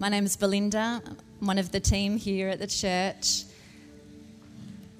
My 0.00 0.08
name 0.08 0.24
is 0.24 0.36
Belinda. 0.36 1.02
I'm 1.04 1.46
one 1.46 1.58
of 1.58 1.72
the 1.72 1.80
team 1.80 2.18
here 2.18 2.48
at 2.48 2.60
the 2.60 2.68
church. 2.68 3.42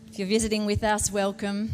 If 0.09 0.19
you're 0.19 0.27
visiting 0.27 0.67
with 0.67 0.83
us, 0.83 1.13
welcome. 1.13 1.71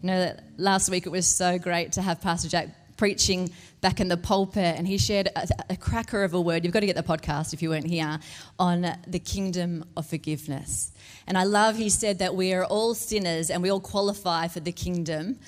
You 0.00 0.06
know, 0.06 0.36
last 0.56 0.88
week 0.88 1.04
it 1.04 1.08
was 1.08 1.26
so 1.26 1.58
great 1.58 1.90
to 1.92 2.02
have 2.02 2.20
Pastor 2.20 2.48
Jack 2.48 2.68
preaching 2.96 3.50
back 3.80 3.98
in 3.98 4.06
the 4.06 4.16
pulpit, 4.16 4.78
and 4.78 4.86
he 4.86 4.98
shared 4.98 5.30
a, 5.34 5.48
a, 5.70 5.76
cracker 5.76 6.22
of 6.22 6.34
a 6.34 6.40
word. 6.40 6.62
You've 6.62 6.72
got 6.72 6.80
to 6.80 6.86
get 6.86 6.94
the 6.94 7.02
podcast 7.02 7.52
if 7.52 7.62
you 7.62 7.70
weren't 7.70 7.88
here 7.88 8.20
on 8.56 8.86
the 9.04 9.18
kingdom 9.18 9.84
of 9.96 10.06
forgiveness. 10.06 10.92
And 11.26 11.36
I 11.36 11.42
love 11.42 11.76
he 11.76 11.88
said 11.88 12.20
that 12.20 12.36
we 12.36 12.52
are 12.52 12.64
all 12.64 12.94
sinners 12.94 13.50
and 13.50 13.64
we 13.64 13.70
all 13.70 13.80
qualify 13.80 14.46
for 14.46 14.60
the 14.60 14.70
kingdom 14.70 15.40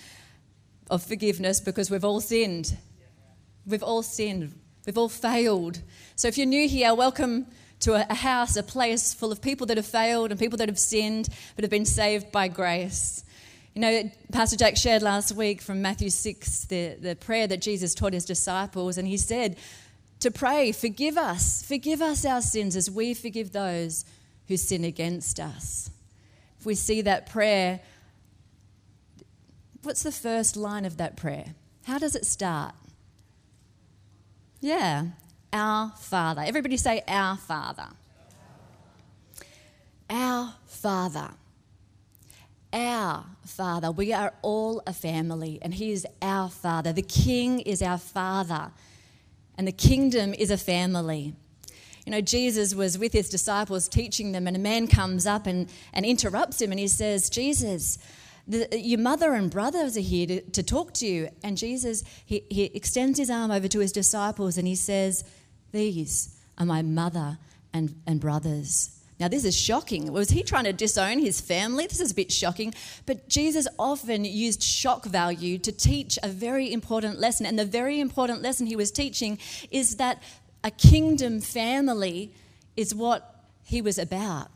of 0.91 1.05
forgiveness 1.05 1.61
because 1.61 1.89
we've 1.89 2.05
all 2.05 2.21
sinned. 2.21 2.77
We've 3.67 3.83
all 3.83 4.03
sinned. 4.03 4.55
We've 4.87 4.99
all 4.99 5.09
failed. 5.09 5.81
So 6.17 6.29
if 6.29 6.37
you're 6.37 6.47
new 6.47 6.69
here, 6.69 6.95
welcome 6.95 7.47
to 7.81 7.95
a, 7.95 8.15
house, 8.15 8.57
a 8.57 8.63
place 8.63 9.15
full 9.15 9.33
of 9.33 9.41
people 9.41 9.67
that 9.67 9.77
have 9.77 9.87
failed 9.87 10.31
and 10.31 10.39
people 10.39 10.59
that 10.59 10.69
have 10.69 10.79
sinned 10.79 11.29
but 11.55 11.65
have 11.65 11.71
been 11.71 11.85
saved 11.85 12.33
by 12.33 12.49
grace. 12.49 13.25
You 13.75 13.81
know, 13.81 14.11
Pastor 14.33 14.57
Jack 14.57 14.77
shared 14.77 15.03
last 15.03 15.33
week 15.33 15.63
from 15.63 15.81
Matthew 15.81 16.11
6 16.11 16.65
the, 16.67 16.97
the 17.01 17.17
prayer 17.17 17.47
that 17.47 17.61
Jesus 17.61 17.95
taught 17.95 18.13
his 18.13 18.25
disciples, 18.25 18.99
and 18.99 19.09
he 19.09 19.17
said 19.17 19.57
to 20.21 20.31
pray, 20.31 20.73
Forgive 20.73 21.17
us, 21.17 21.63
forgive 21.63 22.03
us 22.03 22.25
our 22.25 22.43
sins 22.43 22.77
as 22.77 22.91
we 22.91 23.15
forgive 23.15 23.53
those 23.53 24.05
who 24.49 24.57
sin 24.57 24.85
against 24.85 25.41
us. 25.41 25.91
If 26.61 26.67
we 26.67 26.75
see 26.75 27.01
that 27.03 27.31
prayer, 27.31 27.81
what's 29.83 30.03
the 30.03 30.13
first 30.13 30.57
line 30.57 30.85
of 30.85 30.99
that 30.99 31.17
prayer? 31.17 31.55
How 31.85 31.99
does 31.99 32.15
it 32.15 32.27
start? 32.27 32.75
Yeah, 34.63 35.07
our 35.53 35.93
Father. 35.99 36.43
Everybody 36.47 36.77
say, 36.77 37.03
Our 37.09 37.37
Father. 37.37 37.89
Our 40.09 40.55
Father. 40.67 41.31
Our 42.73 43.25
Father. 43.45 43.91
We 43.91 44.13
are 44.13 44.33
all 44.41 44.81
a 44.87 44.93
family, 44.93 45.59
and 45.63 45.75
He 45.75 45.91
is 45.91 46.07
our 46.23 46.49
Father. 46.49 46.93
The 46.93 47.03
King 47.03 47.59
is 47.59 47.83
our 47.83 47.99
Father, 47.99 48.71
and 49.59 49.67
the 49.67 49.73
kingdom 49.73 50.33
is 50.33 50.53
a 50.53 50.57
family. 50.57 51.35
You 52.07 52.13
know, 52.13 52.21
Jesus 52.21 52.73
was 52.73 52.97
with 52.97 53.13
his 53.13 53.29
disciples 53.29 53.89
teaching 53.89 54.31
them, 54.31 54.47
and 54.47 54.57
a 54.57 54.61
man 54.61 54.87
comes 54.87 55.27
up 55.27 55.49
and, 55.49 55.69
and 55.93 56.07
interrupts 56.07 56.63
him, 56.63 56.71
and 56.71 56.79
he 56.79 56.87
says, 56.87 57.29
Jesus, 57.29 57.99
the, 58.47 58.69
your 58.79 58.99
mother 58.99 59.35
and 59.35 59.51
brothers 59.51 59.97
are 59.97 60.01
here 60.01 60.27
to, 60.27 60.41
to 60.41 60.63
talk 60.63 60.95
to 60.95 61.07
you. 61.07 61.29
And 61.45 61.57
Jesus, 61.57 62.05
he, 62.25 62.45
he 62.51 62.65
extends 62.65 63.19
his 63.19 63.31
arm 63.31 63.51
over 63.51 63.69
to 63.69 63.79
his 63.79 63.93
disciples 63.93 64.59
and 64.59 64.67
he 64.67 64.75
says, 64.75 65.25
These 65.71 66.39
are 66.59 66.67
my 66.67 66.83
mother 66.83 67.39
and, 67.73 67.95
and 68.07 68.21
brothers. 68.21 68.99
Now, 69.21 69.29
this 69.29 69.45
is 69.45 69.57
shocking. 69.57 70.13
Was 70.13 70.31
he 70.31 70.43
trying 70.43 70.65
to 70.65 70.73
disown 70.73 71.21
his 71.21 71.41
family? 71.41 71.87
This 71.87 72.01
is 72.01 72.11
a 72.11 72.15
bit 72.15 72.33
shocking. 72.33 72.75
But 73.07 73.29
Jesus 73.29 73.69
often 73.79 74.25
used 74.25 74.65
shock 74.65 75.05
value 75.05 75.59
to 75.59 75.71
teach 75.71 76.19
a 76.25 76.29
very 76.29 76.73
important 76.73 77.21
lesson. 77.21 77.47
And 77.47 77.57
the 77.57 77.65
very 77.65 78.01
important 78.01 78.43
lesson 78.43 78.67
he 78.67 78.75
was 78.75 78.91
teaching 78.91 79.39
is 79.71 79.97
that 79.97 80.21
a 80.65 80.73
kingdom 80.73 81.41
family 81.41 82.35
is 82.77 82.95
what 82.97 83.45
he 83.63 83.81
was 83.81 83.97
about. 83.97 84.49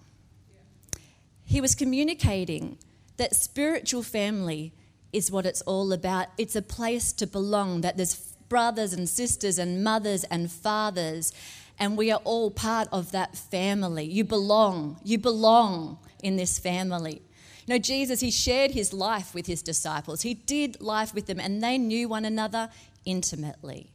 He 1.44 1.60
was 1.60 1.76
communicating 1.76 2.78
that 3.16 3.34
spiritual 3.34 4.02
family 4.02 4.72
is 5.12 5.30
what 5.30 5.46
it's 5.46 5.62
all 5.62 5.92
about. 5.92 6.28
It's 6.38 6.56
a 6.56 6.62
place 6.62 7.12
to 7.14 7.26
belong, 7.26 7.80
that 7.80 7.96
there's 7.96 8.14
brothers 8.48 8.92
and 8.92 9.08
sisters 9.08 9.58
and 9.58 9.82
mothers 9.82 10.24
and 10.24 10.50
fathers, 10.50 11.32
and 11.78 11.96
we 11.96 12.10
are 12.10 12.20
all 12.24 12.50
part 12.50 12.88
of 12.92 13.12
that 13.12 13.36
family. 13.36 14.04
You 14.04 14.24
belong. 14.24 15.00
You 15.04 15.18
belong 15.18 15.98
in 16.22 16.36
this 16.36 16.58
family. 16.58 17.22
You 17.66 17.74
know, 17.74 17.78
Jesus, 17.78 18.20
he 18.20 18.30
shared 18.30 18.70
his 18.70 18.92
life 18.92 19.34
with 19.34 19.46
his 19.46 19.62
disciples. 19.62 20.22
He 20.22 20.34
did 20.34 20.80
life 20.80 21.14
with 21.14 21.26
them, 21.26 21.40
and 21.40 21.62
they 21.62 21.78
knew 21.78 22.08
one 22.08 22.24
another 22.24 22.70
intimately. 23.04 23.90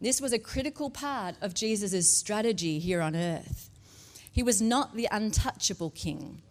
This 0.00 0.20
was 0.20 0.32
a 0.32 0.38
critical 0.38 0.90
part 0.90 1.36
of 1.40 1.54
Jesus' 1.54 2.10
strategy 2.10 2.78
here 2.78 3.00
on 3.00 3.14
earth. 3.14 3.70
He 4.30 4.42
was 4.42 4.62
not 4.62 4.94
the 4.94 5.08
untouchable 5.10 5.90
king, 5.90 6.42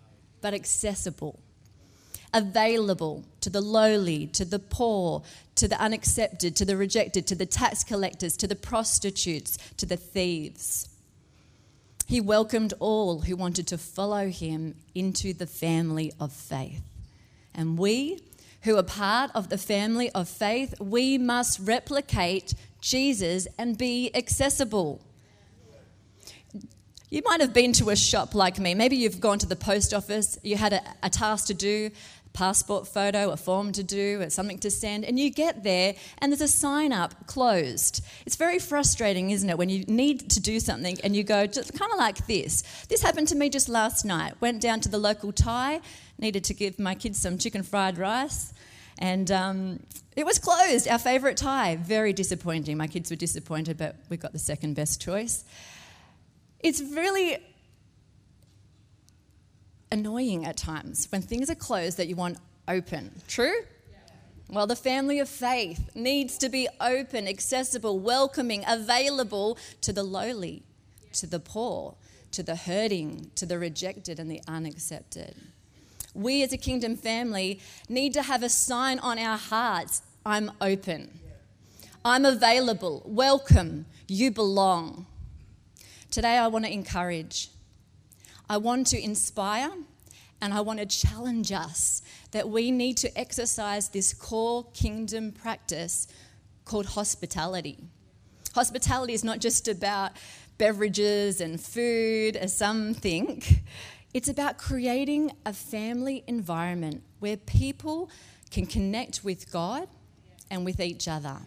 but 0.42 0.54
accessible 0.54 1.40
available 2.34 3.24
to 3.42 3.50
the 3.50 3.62
lowly, 3.62 4.28
to 4.28 4.46
the 4.46 4.60
poor, 4.60 5.24
to 5.56 5.68
the 5.68 5.80
unaccepted, 5.80 6.56
to 6.56 6.66
the 6.66 6.78
rejected, 6.78 7.28
to 7.28 7.36
the 7.36 7.46
tax 7.46 7.84
collectors, 7.84 8.38
to 8.38 8.48
the 8.48 8.56
prostitutes, 8.56 9.58
to 9.78 9.86
the 9.86 9.98
thieves. 9.98 10.90
He 12.08 12.20
welcomed 12.20 12.74
all 12.80 13.22
who 13.22 13.36
wanted 13.36 13.68
to 13.68 13.78
follow 13.78 14.28
him 14.28 14.76
into 14.94 15.34
the 15.34 15.48
family 15.48 16.12
of 16.20 16.34
faith. 16.34 16.84
And 17.54 17.78
we, 17.78 18.22
who 18.64 18.78
are 18.78 18.84
part 18.84 19.32
of 19.34 19.50
the 19.50 19.58
family 19.58 20.10
of 20.12 20.28
faith, 20.28 20.74
we 20.80 21.18
must 21.18 21.60
replicate 21.60 22.54
Jesus 22.82 23.48
and 23.58 23.78
be 23.78 24.12
accessible. 24.16 25.02
You 27.12 27.22
might 27.26 27.42
have 27.42 27.54
been 27.54 27.74
to 27.74 27.90
a 27.90 27.96
shop 27.98 28.36
like 28.36 28.58
me. 28.58 28.74
Maybe 28.74 28.96
you've 28.96 29.20
gone 29.20 29.38
to 29.40 29.46
the 29.46 29.58
post 29.58 29.94
office, 29.94 30.40
you 30.44 30.56
had 30.56 30.72
a, 30.72 30.82
a 31.04 31.10
task 31.10 31.48
to 31.48 31.54
do, 31.54 31.92
passport 32.32 32.88
photo, 32.88 33.32
a 33.32 33.36
form 33.36 33.74
to 33.74 33.84
do, 33.84 34.30
something 34.30 34.58
to 34.60 34.72
send, 34.72 35.04
and 35.04 35.20
you 35.20 35.30
get 35.30 35.62
there 35.62 35.96
and 36.20 36.32
there's 36.32 36.40
a 36.40 36.48
sign 36.48 36.94
up 36.94 37.28
closed. 37.28 38.02
It's 38.26 38.38
very 38.38 38.60
frustrating, 38.60 39.32
isn't 39.32 39.50
it, 39.50 39.58
when 39.58 39.68
you 39.68 39.84
need 39.90 40.30
to 40.30 40.40
do 40.40 40.62
something 40.62 41.00
and 41.04 41.14
you 41.14 41.24
go 41.24 41.46
just 41.48 41.78
kind 41.78 41.92
of 41.92 41.98
like 41.98 42.28
this. 42.28 42.62
This 42.88 43.02
happened 43.02 43.28
to 43.28 43.36
me 43.36 43.50
just 43.50 43.68
last 43.68 44.06
night. 44.06 44.40
Went 44.40 44.62
down 44.62 44.80
to 44.80 44.88
the 44.88 44.98
local 44.98 45.34
Thai, 45.34 45.82
needed 46.18 46.46
to 46.46 46.54
give 46.54 46.80
my 46.80 46.96
kids 46.96 47.20
some 47.20 47.38
chicken 47.38 47.64
fried 47.64 47.98
rice, 47.98 48.54
and 49.00 49.30
um, 49.32 49.82
it 50.16 50.26
was 50.26 50.40
closed. 50.40 50.88
Our 50.88 50.98
favourite 50.98 51.36
Thai. 51.36 51.76
Very 51.76 52.14
disappointing. 52.14 52.78
My 52.78 52.88
kids 52.88 53.10
were 53.10 53.18
disappointed, 53.18 53.78
but 53.78 53.98
we 54.08 54.16
got 54.16 54.32
the 54.32 54.40
second 54.40 54.76
best 54.76 55.02
choice. 55.02 55.44
It's 56.64 56.82
really 56.82 57.38
annoying 59.92 60.46
at 60.46 60.58
times 60.58 61.08
when 61.12 61.22
things 61.22 61.50
are 61.50 61.56
closed 61.56 61.98
that 61.98 62.08
you 62.08 62.16
want 62.16 62.38
open. 62.68 63.22
True? 63.28 63.62
Well, 64.50 64.68
the 64.68 64.76
family 64.76 65.20
of 65.20 65.30
faith 65.30 65.90
needs 65.96 66.38
to 66.40 66.50
be 66.50 66.68
open, 66.82 67.28
accessible, 67.28 68.00
welcoming, 68.00 68.64
available 68.68 69.58
to 69.82 69.94
the 69.94 70.04
lowly, 70.04 70.64
to 71.14 71.26
the 71.26 71.40
poor, 71.40 71.96
to 72.32 72.44
the 72.44 72.56
hurting, 72.56 73.32
to 73.36 73.46
the 73.46 73.58
rejected 73.58 74.20
and 74.20 74.30
the 74.30 74.42
unaccepted. 74.48 75.36
We 76.14 76.44
as 76.44 76.52
a 76.52 76.58
kingdom 76.58 76.98
family 76.98 77.62
need 77.88 78.14
to 78.14 78.24
have 78.24 78.44
a 78.44 78.50
sign 78.50 79.00
on 79.00 79.18
our 79.18 79.38
hearts 79.38 80.02
I'm 80.26 80.52
open, 80.62 81.20
I'm 82.04 82.26
available, 82.26 83.02
welcome, 83.06 83.86
you 84.08 84.32
belong. 84.32 85.08
Today, 86.12 86.38
I 86.38 86.48
want 86.48 86.66
to 86.66 86.74
encourage 86.74 87.48
I 88.50 88.58
want 88.58 88.88
to 88.88 89.02
inspire 89.02 89.72
and 90.42 90.54
I 90.54 90.60
want 90.60 90.80
to 90.80 90.86
challenge 90.86 91.54
us 91.54 92.02
that 92.32 92.50
we 92.50 92.70
need 92.70 92.98
to 92.98 93.18
exercise 93.18 93.88
this 93.88 94.14
core 94.14 94.66
kingdom 94.74 95.32
practice 95.32 96.10
called 96.66 96.88
hospitality. 96.88 97.78
Hospitality 98.54 99.14
is 99.14 99.24
not 99.24 99.40
just 99.40 99.70
about 99.70 100.12
beverages 100.58 101.40
and 101.40 101.62
food, 101.62 102.36
as 102.36 102.54
some 102.54 102.94
think. 102.94 103.62
It's 104.14 104.28
about 104.28 104.58
creating 104.58 105.32
a 105.46 105.54
family 105.54 106.26
environment 106.28 107.04
where 107.20 107.38
people 107.38 108.10
can 108.50 108.66
connect 108.66 109.24
with 109.24 109.50
God 109.50 109.88
and 110.50 110.66
with 110.66 110.82
each 110.82 111.08
other. 111.08 111.38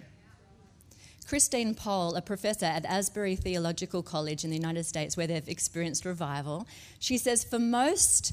Christine 1.26 1.74
Pohl, 1.74 2.14
a 2.16 2.22
professor 2.22 2.66
at 2.66 2.84
Asbury 2.84 3.36
Theological 3.36 4.02
College 4.02 4.44
in 4.44 4.50
the 4.50 4.56
United 4.56 4.84
States, 4.84 5.16
where 5.16 5.26
they've 5.26 5.48
experienced 5.48 6.04
revival, 6.04 6.66
she 6.98 7.18
says 7.18 7.44
for 7.44 7.58
most 7.58 8.32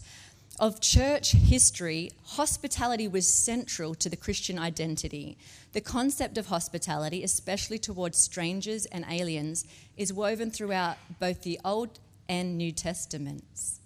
of 0.60 0.82
church 0.82 1.32
history, 1.32 2.12
hospitality 2.24 3.08
was 3.08 3.26
central 3.26 3.96
to 3.96 4.10
the 4.10 4.16
Christian 4.16 4.60
identity. 4.60 5.38
The 5.74 5.82
concept 5.82 6.38
of 6.38 6.48
hospitality, 6.48 7.24
especially 7.24 7.80
towards 7.80 8.18
strangers 8.18 8.86
and 8.86 9.06
aliens, 9.10 9.66
is 9.98 10.14
woven 10.14 10.52
throughout 10.52 10.98
both 11.20 11.42
the 11.42 11.60
Old 11.64 12.00
and 12.28 12.58
New 12.58 12.72
Testaments. 12.72 13.80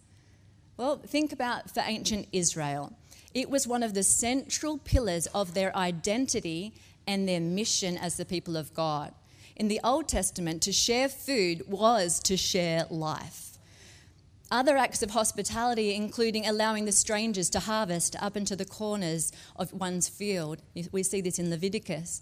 Well, 0.77 0.97
think 0.97 1.31
about 1.31 1.69
for 1.71 1.83
ancient 1.85 2.27
Israel. 2.33 2.93
It 3.33 3.49
was 3.49 3.67
one 3.67 3.83
of 3.83 3.93
the 3.93 4.03
central 4.03 4.77
pillars 4.77 5.27
of 5.27 5.53
their 5.53 5.75
identity 5.75 6.73
and 7.07 7.27
their 7.27 7.39
mission 7.41 7.97
as 7.97 8.17
the 8.17 8.25
people 8.25 8.57
of 8.57 8.73
God. 8.73 9.13
In 9.55 9.67
the 9.67 9.79
Old 9.83 10.07
Testament, 10.07 10.61
to 10.63 10.71
share 10.71 11.07
food 11.07 11.63
was 11.67 12.19
to 12.21 12.35
share 12.35 12.85
life. 12.89 13.57
Other 14.51 14.77
acts 14.77 15.01
of 15.01 15.11
hospitality, 15.11 15.95
including 15.95 16.45
allowing 16.45 16.85
the 16.85 16.91
strangers 16.91 17.49
to 17.51 17.59
harvest 17.61 18.15
up 18.21 18.37
into 18.37 18.55
the 18.55 18.65
corners 18.65 19.31
of 19.55 19.73
one's 19.73 20.07
field. 20.07 20.61
We 20.91 21.03
see 21.03 21.21
this 21.21 21.39
in 21.39 21.49
Leviticus. 21.49 22.21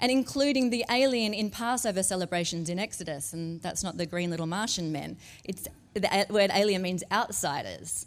and 0.00 0.10
including 0.10 0.70
the 0.70 0.84
alien 0.90 1.32
in 1.32 1.50
Passover 1.50 2.02
celebrations 2.02 2.68
in 2.68 2.78
Exodus. 2.78 3.32
And 3.32 3.60
that's 3.62 3.82
not 3.82 3.96
the 3.96 4.06
green 4.06 4.30
little 4.30 4.46
Martian 4.46 4.92
men, 4.92 5.16
it's, 5.44 5.68
the 5.94 6.26
word 6.28 6.50
alien 6.52 6.82
means 6.82 7.04
outsiders. 7.12 8.06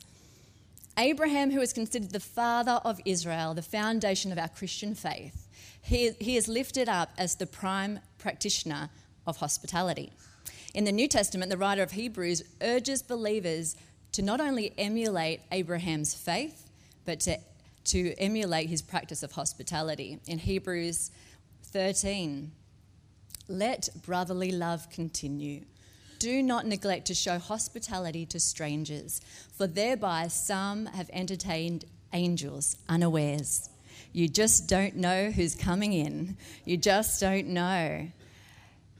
Abraham, 0.97 1.51
who 1.51 1.61
is 1.61 1.73
considered 1.73 2.11
the 2.11 2.19
father 2.19 2.79
of 2.83 2.99
Israel, 3.05 3.53
the 3.53 3.61
foundation 3.61 4.31
of 4.31 4.39
our 4.39 4.47
Christian 4.47 4.95
faith, 4.95 5.47
he, 5.81 6.35
is 6.35 6.47
lifted 6.47 6.89
up 6.89 7.11
as 7.17 7.35
the 7.35 7.45
prime 7.45 7.99
practitioner 8.17 8.89
of 9.25 9.37
hospitality. 9.37 10.11
In 10.73 10.83
the 10.83 10.91
New 10.91 11.07
Testament, 11.07 11.49
the 11.49 11.57
writer 11.57 11.83
of 11.83 11.91
Hebrews 11.91 12.43
urges 12.61 13.01
believers 13.01 13.75
to 14.11 14.21
not 14.21 14.41
only 14.41 14.73
emulate 14.77 15.41
Abraham's 15.51 16.13
faith, 16.13 16.69
but 17.05 17.19
to, 17.21 17.37
to 17.85 18.13
emulate 18.17 18.69
his 18.69 18.81
practice 18.81 19.23
of 19.23 19.31
hospitality. 19.31 20.19
In 20.27 20.39
Hebrews 20.39 21.11
13, 21.63 22.51
let 23.47 23.89
brotherly 24.03 24.51
love 24.51 24.89
continue. 24.89 25.63
Do 26.19 26.41
not 26.41 26.65
neglect 26.65 27.07
to 27.07 27.13
show 27.13 27.37
hospitality 27.37 28.25
to 28.27 28.39
strangers, 28.39 29.21
for 29.55 29.67
thereby 29.67 30.27
some 30.27 30.87
have 30.87 31.09
entertained 31.13 31.85
angels 32.13 32.77
unawares. 32.89 33.69
You 34.13 34.27
just 34.27 34.67
don't 34.67 34.95
know 34.95 35.29
who's 35.29 35.55
coming 35.55 35.93
in. 35.93 36.37
You 36.65 36.77
just 36.77 37.19
don't 37.19 37.47
know. 37.47 38.07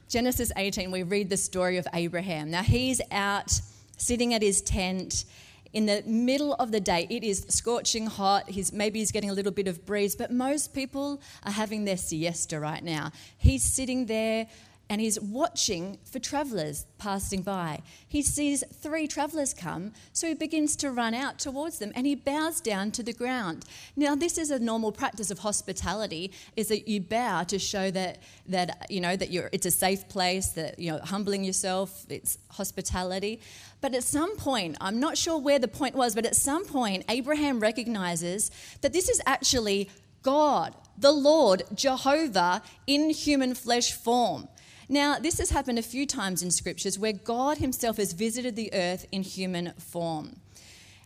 Genesis 0.08 0.52
18, 0.56 0.90
we 0.90 1.02
read 1.02 1.28
the 1.28 1.36
story 1.36 1.76
of 1.76 1.86
Abraham. 1.92 2.50
Now 2.50 2.62
he's 2.62 3.00
out 3.10 3.60
sitting 3.96 4.32
at 4.32 4.42
his 4.42 4.62
tent 4.62 5.24
in 5.72 5.86
the 5.86 6.02
middle 6.06 6.54
of 6.54 6.72
the 6.72 6.80
day. 6.80 7.06
It 7.10 7.24
is 7.24 7.44
scorching 7.48 8.06
hot. 8.06 8.48
He's, 8.48 8.72
maybe 8.72 9.00
he's 9.00 9.12
getting 9.12 9.30
a 9.30 9.34
little 9.34 9.52
bit 9.52 9.68
of 9.68 9.84
breeze, 9.84 10.16
but 10.16 10.30
most 10.30 10.72
people 10.72 11.20
are 11.44 11.52
having 11.52 11.84
their 11.84 11.96
siesta 11.96 12.58
right 12.58 12.82
now. 12.82 13.12
He's 13.36 13.62
sitting 13.62 14.06
there 14.06 14.46
and 14.90 15.00
he's 15.00 15.20
watching 15.20 15.98
for 16.04 16.18
travelers 16.18 16.86
passing 16.98 17.42
by. 17.42 17.80
He 18.06 18.22
sees 18.22 18.64
three 18.72 19.06
travelers 19.06 19.52
come, 19.52 19.92
so 20.12 20.28
he 20.28 20.34
begins 20.34 20.76
to 20.76 20.90
run 20.90 21.14
out 21.14 21.38
towards 21.38 21.78
them 21.78 21.92
and 21.94 22.06
he 22.06 22.14
bows 22.14 22.60
down 22.60 22.90
to 22.92 23.02
the 23.02 23.12
ground. 23.12 23.64
Now, 23.96 24.14
this 24.14 24.38
is 24.38 24.50
a 24.50 24.58
normal 24.58 24.92
practice 24.92 25.30
of 25.30 25.40
hospitality 25.40 26.32
is 26.56 26.68
that 26.68 26.88
you 26.88 27.00
bow 27.00 27.42
to 27.44 27.58
show 27.58 27.90
that 27.90 28.18
that 28.46 28.86
you 28.90 29.00
know 29.00 29.14
that 29.14 29.30
you're 29.30 29.50
it's 29.52 29.66
a 29.66 29.70
safe 29.70 30.08
place, 30.08 30.48
that 30.50 30.78
you 30.78 30.90
know 30.90 30.98
humbling 30.98 31.44
yourself, 31.44 32.06
it's 32.08 32.38
hospitality. 32.50 33.40
But 33.80 33.94
at 33.94 34.04
some 34.04 34.36
point, 34.36 34.76
I'm 34.80 34.98
not 34.98 35.18
sure 35.18 35.38
where 35.38 35.58
the 35.58 35.68
point 35.68 35.94
was, 35.94 36.14
but 36.14 36.24
at 36.24 36.34
some 36.34 36.64
point 36.64 37.04
Abraham 37.08 37.60
recognizes 37.60 38.50
that 38.80 38.92
this 38.92 39.08
is 39.08 39.20
actually 39.26 39.90
God, 40.22 40.74
the 40.96 41.12
Lord, 41.12 41.62
Jehovah 41.74 42.62
in 42.86 43.10
human 43.10 43.54
flesh 43.54 43.92
form. 43.92 44.48
Now, 44.88 45.18
this 45.18 45.38
has 45.38 45.50
happened 45.50 45.78
a 45.78 45.82
few 45.82 46.06
times 46.06 46.42
in 46.42 46.50
scriptures 46.50 46.98
where 46.98 47.12
God 47.12 47.58
Himself 47.58 47.98
has 47.98 48.12
visited 48.12 48.56
the 48.56 48.72
earth 48.72 49.06
in 49.12 49.22
human 49.22 49.72
form. 49.72 50.36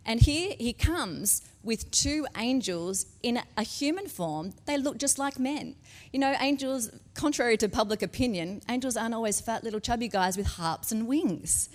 And 0.06 0.20
here 0.20 0.54
He 0.58 0.72
comes 0.72 1.42
with 1.64 1.90
two 1.90 2.26
angels 2.36 3.06
in 3.22 3.40
a 3.56 3.62
human 3.62 4.06
form. 4.06 4.52
They 4.66 4.78
look 4.78 4.98
just 4.98 5.18
like 5.18 5.38
men. 5.38 5.76
You 6.12 6.20
know, 6.20 6.34
angels, 6.40 6.90
contrary 7.14 7.56
to 7.58 7.68
public 7.68 8.02
opinion, 8.02 8.62
angels 8.68 8.96
aren't 8.96 9.14
always 9.14 9.40
fat 9.40 9.64
little 9.64 9.80
chubby 9.80 10.08
guys 10.08 10.36
with 10.36 10.46
harps 10.46 10.92
and 10.92 11.06
wings. 11.06 11.68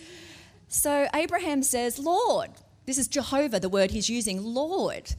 So 0.70 1.08
Abraham 1.14 1.64
says, 1.64 2.00
Lord, 2.00 2.52
this 2.86 2.98
is 2.98 3.08
Jehovah, 3.08 3.60
the 3.60 3.70
word 3.70 3.92
he's 3.92 4.10
using, 4.10 4.44
Lord 4.44 5.14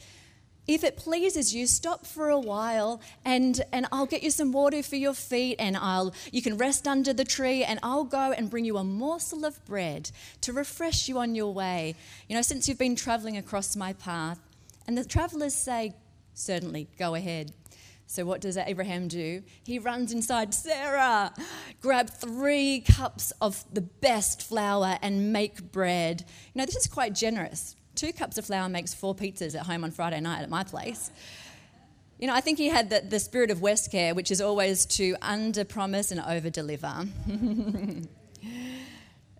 if 0.68 0.84
it 0.84 0.98
pleases 0.98 1.54
you, 1.54 1.66
stop 1.66 2.06
for 2.06 2.28
a 2.28 2.38
while 2.38 3.00
and, 3.24 3.62
and 3.72 3.86
I'll 3.90 4.06
get 4.06 4.22
you 4.22 4.30
some 4.30 4.52
water 4.52 4.82
for 4.82 4.96
your 4.96 5.14
feet 5.14 5.56
and 5.58 5.76
I'll, 5.76 6.14
you 6.30 6.42
can 6.42 6.58
rest 6.58 6.86
under 6.86 7.14
the 7.14 7.24
tree 7.24 7.64
and 7.64 7.80
I'll 7.82 8.04
go 8.04 8.32
and 8.32 8.50
bring 8.50 8.66
you 8.66 8.76
a 8.76 8.84
morsel 8.84 9.46
of 9.46 9.64
bread 9.64 10.10
to 10.42 10.52
refresh 10.52 11.08
you 11.08 11.18
on 11.18 11.34
your 11.34 11.54
way. 11.54 11.96
You 12.28 12.36
know, 12.36 12.42
since 12.42 12.68
you've 12.68 12.78
been 12.78 12.96
traveling 12.96 13.38
across 13.38 13.74
my 13.74 13.94
path. 13.94 14.38
And 14.86 14.96
the 14.96 15.04
travelers 15.04 15.54
say, 15.54 15.94
Certainly, 16.34 16.86
go 16.96 17.16
ahead. 17.16 17.52
So, 18.06 18.24
what 18.24 18.40
does 18.40 18.56
Abraham 18.56 19.08
do? 19.08 19.42
He 19.64 19.78
runs 19.78 20.12
inside 20.12 20.54
Sarah, 20.54 21.34
grab 21.82 22.08
three 22.08 22.80
cups 22.80 23.32
of 23.40 23.64
the 23.72 23.80
best 23.80 24.40
flour 24.42 24.98
and 25.02 25.32
make 25.32 25.72
bread. 25.72 26.24
You 26.54 26.60
know, 26.60 26.64
this 26.64 26.76
is 26.76 26.86
quite 26.86 27.14
generous 27.14 27.74
two 27.98 28.12
cups 28.12 28.38
of 28.38 28.46
flour 28.46 28.68
makes 28.68 28.94
four 28.94 29.14
pizzas 29.14 29.58
at 29.58 29.66
home 29.66 29.82
on 29.82 29.90
Friday 29.90 30.20
night 30.20 30.42
at 30.42 30.48
my 30.48 30.62
place. 30.62 31.10
You 32.18 32.28
know, 32.28 32.34
I 32.34 32.40
think 32.40 32.58
he 32.58 32.68
had 32.68 32.90
the, 32.90 33.00
the 33.00 33.20
spirit 33.20 33.50
of 33.50 33.58
Westcare, 33.58 34.14
which 34.14 34.30
is 34.30 34.40
always 34.40 34.86
to 34.86 35.16
under 35.20 35.64
promise 35.64 36.10
and 36.10 36.20
over 36.20 36.48
deliver. 36.48 37.06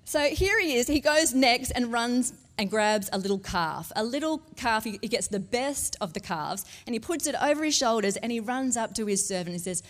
so 0.05 0.21
here 0.21 0.61
he 0.61 0.75
is. 0.75 0.87
He 0.87 1.01
goes 1.01 1.35
next 1.35 1.71
and 1.71 1.93
runs 1.93 2.33
and 2.57 2.69
grabs 2.69 3.09
a 3.13 3.19
little 3.19 3.39
calf. 3.39 3.93
A 3.95 4.05
little 4.05 4.39
calf, 4.57 4.85
he, 4.85 4.99
he 5.01 5.09
gets 5.09 5.29
the 5.29 5.41
best 5.41 5.97
of 6.01 6.13
the 6.13 6.21
calves 6.21 6.65
and 6.87 6.95
he 6.95 7.01
puts 7.01 7.27
it 7.27 7.37
over 7.41 7.65
his 7.65 7.77
shoulders 7.77 8.17
and 8.17 8.33
he 8.33 8.41
runs 8.41 8.77
up 8.77 8.95
to 8.95 9.07
his 9.07 9.27
servant 9.27 9.51
and 9.51 9.61
says, 9.61 9.83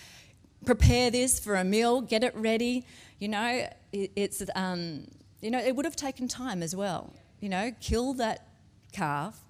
Prepare 0.66 1.10
this 1.10 1.38
for 1.38 1.54
a 1.54 1.64
meal, 1.64 2.00
get 2.00 2.24
it 2.24 2.34
ready. 2.34 2.84
You 3.18 3.28
know, 3.28 3.68
it, 3.92 4.12
it's, 4.16 4.42
um, 4.54 5.06
you 5.40 5.50
know, 5.50 5.60
it 5.60 5.74
would 5.76 5.84
have 5.84 5.96
taken 5.96 6.26
time 6.26 6.62
as 6.62 6.74
well. 6.74 7.14
You 7.40 7.48
know, 7.48 7.72
kill 7.80 8.14
that 8.14 8.47
calf, 8.92 9.40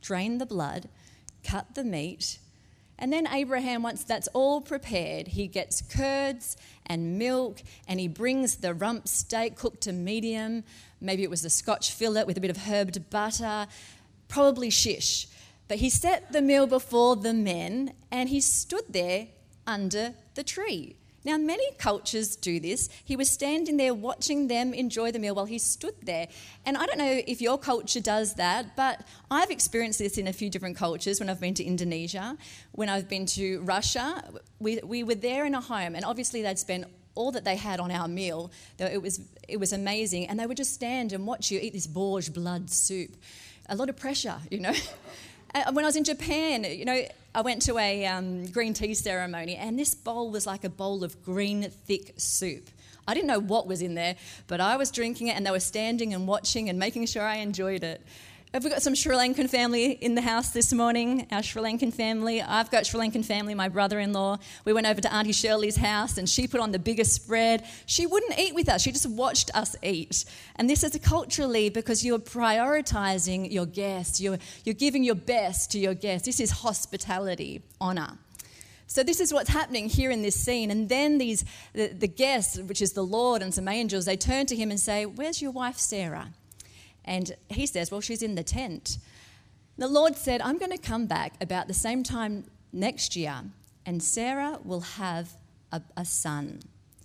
drain 0.00 0.38
the 0.38 0.46
blood, 0.46 0.88
cut 1.42 1.74
the 1.74 1.84
meat, 1.84 2.38
and 2.98 3.12
then 3.12 3.28
Abraham, 3.28 3.82
once 3.82 4.02
that's 4.02 4.26
all 4.28 4.60
prepared, 4.60 5.28
he 5.28 5.46
gets 5.46 5.82
curds 5.82 6.56
and 6.84 7.16
milk 7.16 7.62
and 7.86 8.00
he 8.00 8.08
brings 8.08 8.56
the 8.56 8.74
rump 8.74 9.06
steak 9.06 9.54
cooked 9.54 9.82
to 9.82 9.92
medium. 9.92 10.64
Maybe 11.00 11.22
it 11.22 11.30
was 11.30 11.44
a 11.44 11.50
scotch 11.50 11.92
fillet 11.92 12.24
with 12.24 12.36
a 12.36 12.40
bit 12.40 12.50
of 12.50 12.56
herbed 12.56 13.08
butter, 13.08 13.68
probably 14.26 14.68
shish. 14.68 15.28
But 15.68 15.78
he 15.78 15.90
set 15.90 16.32
the 16.32 16.42
meal 16.42 16.66
before 16.66 17.14
the 17.14 17.34
men 17.34 17.92
and 18.10 18.28
he 18.28 18.40
stood 18.40 18.84
there 18.88 19.28
under 19.64 20.14
the 20.34 20.42
tree. 20.42 20.96
Now, 21.24 21.36
many 21.36 21.64
cultures 21.78 22.36
do 22.36 22.60
this. 22.60 22.88
He 23.04 23.16
was 23.16 23.28
standing 23.28 23.76
there 23.76 23.92
watching 23.92 24.48
them 24.48 24.72
enjoy 24.72 25.10
the 25.10 25.18
meal 25.18 25.34
while 25.34 25.46
he 25.46 25.58
stood 25.58 25.94
there. 26.02 26.28
And 26.64 26.76
I 26.76 26.86
don't 26.86 26.98
know 26.98 27.20
if 27.26 27.40
your 27.40 27.58
culture 27.58 28.00
does 28.00 28.34
that, 28.34 28.76
but 28.76 29.06
I've 29.30 29.50
experienced 29.50 29.98
this 29.98 30.16
in 30.16 30.28
a 30.28 30.32
few 30.32 30.48
different 30.48 30.76
cultures 30.76 31.20
when 31.20 31.28
I've 31.28 31.40
been 31.40 31.54
to 31.54 31.64
Indonesia, 31.64 32.36
when 32.72 32.88
I've 32.88 33.08
been 33.08 33.26
to 33.26 33.60
Russia. 33.62 34.22
We, 34.58 34.80
we 34.84 35.02
were 35.02 35.16
there 35.16 35.44
in 35.44 35.54
a 35.54 35.60
home, 35.60 35.94
and 35.94 36.04
obviously 36.04 36.42
they'd 36.42 36.58
spent 36.58 36.86
all 37.18 37.32
that 37.32 37.44
they 37.44 37.56
had 37.56 37.80
on 37.80 37.90
our 37.90 38.06
meal. 38.06 38.52
It 38.78 39.02
was, 39.02 39.20
it 39.48 39.58
was 39.58 39.72
amazing. 39.72 40.28
And 40.28 40.38
they 40.38 40.46
would 40.46 40.56
just 40.56 40.72
stand 40.72 41.12
and 41.12 41.26
watch 41.26 41.50
you 41.50 41.58
eat 41.60 41.72
this 41.72 41.86
bourge 41.86 42.32
blood 42.32 42.70
soup. 42.70 43.16
A 43.68 43.76
lot 43.76 43.88
of 43.88 43.96
pressure, 43.96 44.36
you 44.50 44.60
know. 44.60 44.72
Uh, 45.54 45.72
when 45.72 45.84
I 45.84 45.88
was 45.88 45.96
in 45.96 46.04
Japan, 46.04 46.64
you 46.64 46.84
know, 46.84 47.02
I 47.34 47.40
went 47.40 47.62
to 47.62 47.78
a 47.78 48.06
um, 48.06 48.46
green 48.46 48.74
tea 48.74 48.94
ceremony, 48.94 49.56
and 49.56 49.78
this 49.78 49.94
bowl 49.94 50.30
was 50.30 50.46
like 50.46 50.64
a 50.64 50.68
bowl 50.68 51.04
of 51.04 51.22
green, 51.24 51.62
thick 51.62 52.14
soup. 52.16 52.68
I 53.06 53.14
didn't 53.14 53.28
know 53.28 53.40
what 53.40 53.66
was 53.66 53.80
in 53.80 53.94
there, 53.94 54.16
but 54.46 54.60
I 54.60 54.76
was 54.76 54.90
drinking 54.90 55.28
it, 55.28 55.36
and 55.36 55.46
they 55.46 55.50
were 55.50 55.60
standing 55.60 56.12
and 56.12 56.26
watching 56.26 56.68
and 56.68 56.78
making 56.78 57.06
sure 57.06 57.22
I 57.22 57.36
enjoyed 57.36 57.82
it. 57.82 58.02
Have 58.54 58.64
we 58.64 58.70
got 58.70 58.80
some 58.80 58.94
Sri 58.94 59.14
Lankan 59.14 59.50
family 59.50 59.90
in 59.90 60.14
the 60.14 60.22
house 60.22 60.52
this 60.52 60.72
morning? 60.72 61.26
Our 61.30 61.42
Sri 61.42 61.60
Lankan 61.60 61.92
family. 61.92 62.40
I've 62.40 62.70
got 62.70 62.86
Sri 62.86 62.98
Lankan 62.98 63.22
family, 63.22 63.54
my 63.54 63.68
brother 63.68 64.00
in 64.00 64.14
law. 64.14 64.38
We 64.64 64.72
went 64.72 64.86
over 64.86 65.02
to 65.02 65.12
Auntie 65.12 65.32
Shirley's 65.32 65.76
house 65.76 66.16
and 66.16 66.26
she 66.26 66.48
put 66.48 66.62
on 66.62 66.72
the 66.72 66.78
biggest 66.78 67.12
spread. 67.12 67.66
She 67.84 68.06
wouldn't 68.06 68.38
eat 68.38 68.54
with 68.54 68.70
us, 68.70 68.80
she 68.80 68.90
just 68.90 69.06
watched 69.06 69.54
us 69.54 69.76
eat. 69.82 70.24
And 70.56 70.68
this 70.68 70.82
is 70.82 70.98
culturally 71.02 71.68
because 71.68 72.06
you're 72.06 72.18
prioritizing 72.18 73.52
your 73.52 73.66
guests, 73.66 74.18
you're, 74.18 74.38
you're 74.64 74.74
giving 74.74 75.04
your 75.04 75.14
best 75.14 75.70
to 75.72 75.78
your 75.78 75.92
guests. 75.92 76.24
This 76.24 76.40
is 76.40 76.50
hospitality, 76.50 77.60
honor. 77.82 78.16
So 78.86 79.02
this 79.02 79.20
is 79.20 79.30
what's 79.30 79.50
happening 79.50 79.90
here 79.90 80.10
in 80.10 80.22
this 80.22 80.34
scene. 80.34 80.70
And 80.70 80.88
then 80.88 81.18
these 81.18 81.44
the, 81.74 81.88
the 81.88 82.08
guests, 82.08 82.58
which 82.58 82.80
is 82.80 82.94
the 82.94 83.04
Lord 83.04 83.42
and 83.42 83.52
some 83.52 83.68
angels, 83.68 84.06
they 84.06 84.16
turn 84.16 84.46
to 84.46 84.56
him 84.56 84.70
and 84.70 84.80
say, 84.80 85.04
Where's 85.04 85.42
your 85.42 85.50
wife 85.50 85.76
Sarah? 85.76 86.30
And 87.08 87.34
he 87.48 87.66
says, 87.66 87.90
Well, 87.90 88.02
she's 88.02 88.22
in 88.22 88.36
the 88.36 88.44
tent. 88.44 88.98
The 89.78 89.88
Lord 89.88 90.14
said, 90.14 90.42
I'm 90.42 90.58
going 90.58 90.72
to 90.72 90.78
come 90.78 91.06
back 91.06 91.34
about 91.40 91.66
the 91.66 91.74
same 91.74 92.02
time 92.02 92.44
next 92.72 93.16
year, 93.16 93.42
and 93.86 94.02
Sarah 94.02 94.58
will 94.62 94.80
have 94.80 95.30
a, 95.72 95.80
a 95.96 96.04
son. 96.04 96.60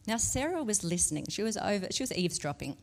Now, 0.06 0.18
Sarah 0.18 0.62
was 0.62 0.84
listening. 0.84 1.26
She 1.30 1.42
was 1.42 1.56
over, 1.56 1.88
she 1.90 2.04
was 2.04 2.12
eavesdropping. 2.14 2.76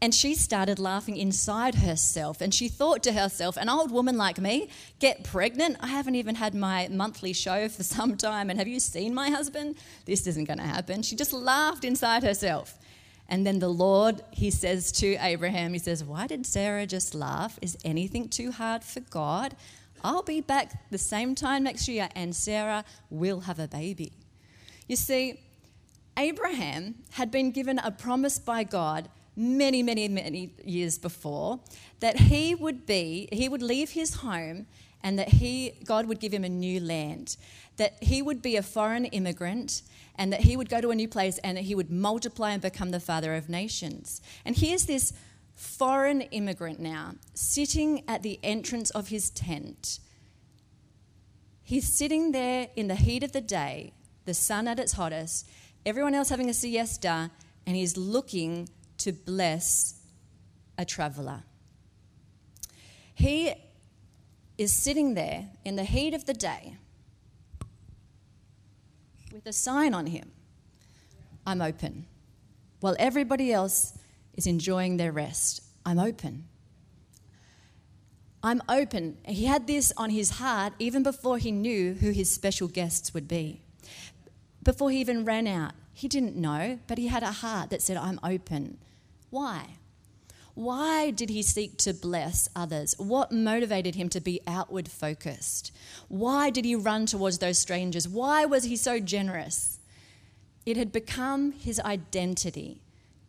And 0.00 0.14
she 0.14 0.34
started 0.34 0.78
laughing 0.78 1.16
inside 1.16 1.76
herself. 1.76 2.40
And 2.40 2.52
she 2.54 2.68
thought 2.68 3.02
to 3.04 3.12
herself, 3.12 3.56
an 3.56 3.68
old 3.68 3.90
woman 3.90 4.16
like 4.16 4.38
me, 4.38 4.68
get 4.98 5.24
pregnant? 5.24 5.78
I 5.80 5.86
haven't 5.88 6.16
even 6.16 6.34
had 6.34 6.54
my 6.54 6.88
monthly 6.90 7.32
show 7.32 7.68
for 7.68 7.82
some 7.96 8.16
time. 8.16 8.50
And 8.50 8.58
have 8.58 8.68
you 8.68 8.80
seen 8.80 9.14
my 9.14 9.30
husband? 9.30 9.76
This 10.04 10.26
isn't 10.26 10.44
going 10.44 10.58
to 10.58 10.64
happen. 10.64 11.02
She 11.02 11.16
just 11.16 11.32
laughed 11.32 11.84
inside 11.84 12.22
herself. 12.22 12.78
And 13.28 13.46
then 13.46 13.58
the 13.58 13.68
Lord, 13.68 14.22
he 14.30 14.50
says 14.50 14.92
to 14.92 15.16
Abraham, 15.16 15.72
he 15.72 15.78
says, 15.78 16.04
Why 16.04 16.26
did 16.26 16.46
Sarah 16.46 16.86
just 16.86 17.14
laugh? 17.14 17.58
Is 17.60 17.76
anything 17.84 18.28
too 18.28 18.52
hard 18.52 18.84
for 18.84 19.00
God? 19.00 19.56
I'll 20.04 20.22
be 20.22 20.40
back 20.40 20.90
the 20.90 20.98
same 20.98 21.34
time 21.34 21.64
next 21.64 21.88
year 21.88 22.08
and 22.14 22.34
Sarah 22.34 22.84
will 23.10 23.40
have 23.40 23.58
a 23.58 23.66
baby. 23.66 24.12
You 24.86 24.96
see, 24.96 25.40
Abraham 26.16 26.94
had 27.10 27.30
been 27.30 27.50
given 27.50 27.78
a 27.80 27.90
promise 27.90 28.38
by 28.38 28.62
God 28.62 29.08
many, 29.36 29.82
many, 29.82 30.08
many 30.08 30.54
years 30.64 30.96
before 30.96 31.60
that 32.00 32.18
he 32.18 32.54
would 32.54 32.86
be, 32.86 33.28
he 33.32 33.48
would 33.48 33.62
leave 33.62 33.90
his 33.90 34.14
home 34.14 34.66
and 35.02 35.18
that 35.18 35.28
he, 35.28 35.72
God 35.84 36.06
would 36.06 36.20
give 36.20 36.32
him 36.32 36.44
a 36.44 36.48
new 36.48 36.80
land, 36.80 37.36
that 37.76 38.02
he 38.02 38.22
would 38.22 38.42
be 38.42 38.56
a 38.56 38.62
foreign 38.62 39.04
immigrant 39.06 39.82
and 40.14 40.32
that 40.32 40.40
he 40.40 40.56
would 40.56 40.68
go 40.68 40.80
to 40.80 40.90
a 40.90 40.94
new 40.94 41.08
place 41.08 41.38
and 41.38 41.56
that 41.56 41.64
he 41.64 41.74
would 41.74 41.90
multiply 41.90 42.52
and 42.52 42.62
become 42.62 42.90
the 42.90 43.00
father 43.00 43.34
of 43.34 43.48
nations. 43.48 44.20
And 44.44 44.56
here's 44.56 44.86
this 44.86 45.12
foreign 45.54 46.22
immigrant 46.22 46.80
now 46.80 47.14
sitting 47.34 48.02
at 48.08 48.22
the 48.22 48.38
entrance 48.42 48.90
of 48.90 49.08
his 49.08 49.30
tent. 49.30 50.00
He's 51.62 51.88
sitting 51.88 52.32
there 52.32 52.68
in 52.76 52.88
the 52.88 52.94
heat 52.94 53.22
of 53.22 53.32
the 53.32 53.40
day, 53.40 53.92
the 54.24 54.34
sun 54.34 54.68
at 54.68 54.78
its 54.78 54.92
hottest, 54.92 55.48
everyone 55.84 56.14
else 56.14 56.28
having 56.28 56.48
a 56.48 56.54
siesta, 56.54 57.30
and 57.66 57.76
he's 57.76 57.96
looking 57.96 58.68
to 58.98 59.12
bless 59.12 60.00
a 60.78 60.84
traveler. 60.84 61.42
He 63.14 63.52
is 64.56 64.72
sitting 64.72 65.14
there 65.14 65.48
in 65.64 65.76
the 65.76 65.84
heat 65.84 66.14
of 66.14 66.26
the 66.26 66.34
day 66.34 66.76
with 69.36 69.46
a 69.46 69.52
sign 69.52 69.92
on 69.92 70.06
him 70.06 70.30
I'm 71.46 71.60
open. 71.60 72.06
While 72.80 72.96
everybody 72.98 73.52
else 73.52 73.96
is 74.34 74.46
enjoying 74.46 74.96
their 74.96 75.12
rest, 75.12 75.62
I'm 75.84 75.98
open. 75.98 76.44
I'm 78.42 78.62
open. 78.68 79.18
He 79.26 79.44
had 79.44 79.66
this 79.66 79.92
on 79.96 80.10
his 80.10 80.30
heart 80.30 80.72
even 80.78 81.02
before 81.02 81.38
he 81.38 81.52
knew 81.52 81.94
who 81.94 82.10
his 82.10 82.30
special 82.30 82.66
guests 82.66 83.12
would 83.14 83.28
be. 83.28 83.60
Before 84.62 84.90
he 84.90 85.00
even 85.00 85.24
ran 85.24 85.46
out, 85.46 85.72
he 85.92 86.08
didn't 86.08 86.34
know, 86.34 86.78
but 86.86 86.98
he 86.98 87.08
had 87.08 87.22
a 87.22 87.30
heart 87.30 87.70
that 87.70 87.82
said, 87.82 87.96
I'm 87.96 88.18
open. 88.24 88.78
Why? 89.30 89.76
Why 90.56 91.10
did 91.10 91.28
he 91.28 91.42
seek 91.42 91.76
to 91.80 91.92
bless 91.92 92.48
others? 92.56 92.94
What 92.96 93.30
motivated 93.30 93.94
him 93.94 94.08
to 94.08 94.22
be 94.22 94.40
outward 94.46 94.88
focused? 94.88 95.70
Why 96.08 96.48
did 96.48 96.64
he 96.64 96.74
run 96.74 97.04
towards 97.04 97.38
those 97.38 97.58
strangers? 97.58 98.08
Why 98.08 98.46
was 98.46 98.64
he 98.64 98.74
so 98.74 98.98
generous? 98.98 99.78
It 100.64 100.78
had 100.78 100.92
become 100.92 101.52
his 101.52 101.78
identity 101.80 102.80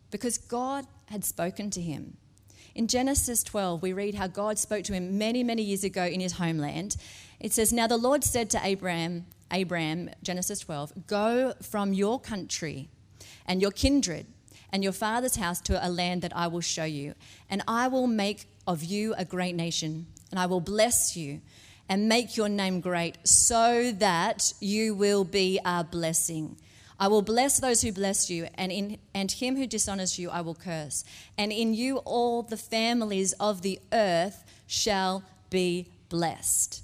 because 0.10 0.38
God 0.38 0.88
had 1.08 1.26
spoken 1.26 1.70
to 1.72 1.82
him. 1.82 2.16
In 2.74 2.88
Genesis 2.88 3.44
12, 3.44 3.82
we 3.82 3.92
read 3.92 4.16
how 4.16 4.28
God 4.28 4.58
spoke 4.58 4.86
to 4.86 4.94
him 4.94 5.18
many, 5.18 5.44
many 5.44 5.64
years 5.64 5.84
ago 5.84 6.06
in 6.06 6.22
his 6.22 6.34
homeland. 6.34 6.96
It 7.42 7.52
says, 7.52 7.74
Now 7.74 7.88
the 7.88 7.98
Lord 7.98 8.24
said 8.24 8.50
to 8.52 8.62
Abraham, 8.64 9.26
Abraham, 9.52 10.12
Genesis 10.24 10.62
12, 10.62 11.08
Go 11.08 11.56
from 11.62 11.92
your 11.92 12.22
country 12.22 12.88
and 13.46 13.62
your 13.62 13.72
kindred 13.72 14.28
and 14.72 14.84
your 14.84 14.94
father's 14.94 15.36
house 15.36 15.62
to 15.62 15.86
a 15.86 15.90
land 15.90 16.22
that 16.22 16.36
I 16.36 16.48
will 16.48 16.62
show 16.62 16.84
you. 16.84 17.16
And 17.50 17.64
I 17.68 17.88
will 17.88 18.08
make 18.08 18.46
of 18.66 18.84
you 18.84 19.14
a 19.18 19.26
great 19.26 19.56
nation, 19.56 20.08
and 20.32 20.40
I 20.40 20.46
will 20.46 20.62
bless 20.62 21.16
you 21.16 21.42
and 21.90 22.10
make 22.10 22.36
your 22.36 22.50
name 22.50 22.82
great, 22.82 23.18
so 23.26 23.94
that 23.94 24.54
you 24.60 24.94
will 24.94 25.24
be 25.24 25.58
a 25.64 25.86
blessing. 25.86 26.58
I 27.00 27.08
will 27.08 27.22
bless 27.22 27.60
those 27.60 27.82
who 27.82 27.92
bless 27.92 28.30
you, 28.30 28.48
and, 28.56 28.72
in, 28.72 28.98
and 29.14 29.32
him 29.32 29.56
who 29.56 29.68
dishonors 29.68 30.20
you 30.20 30.30
I 30.30 30.42
will 30.42 30.56
curse. 30.56 31.06
And 31.38 31.52
in 31.52 31.74
you 31.74 31.98
all 31.98 32.42
the 32.42 32.58
families 32.58 33.34
of 33.34 33.62
the 33.62 33.80
earth 33.94 34.44
shall 34.66 35.24
be 35.50 35.88
blessed. 36.10 36.84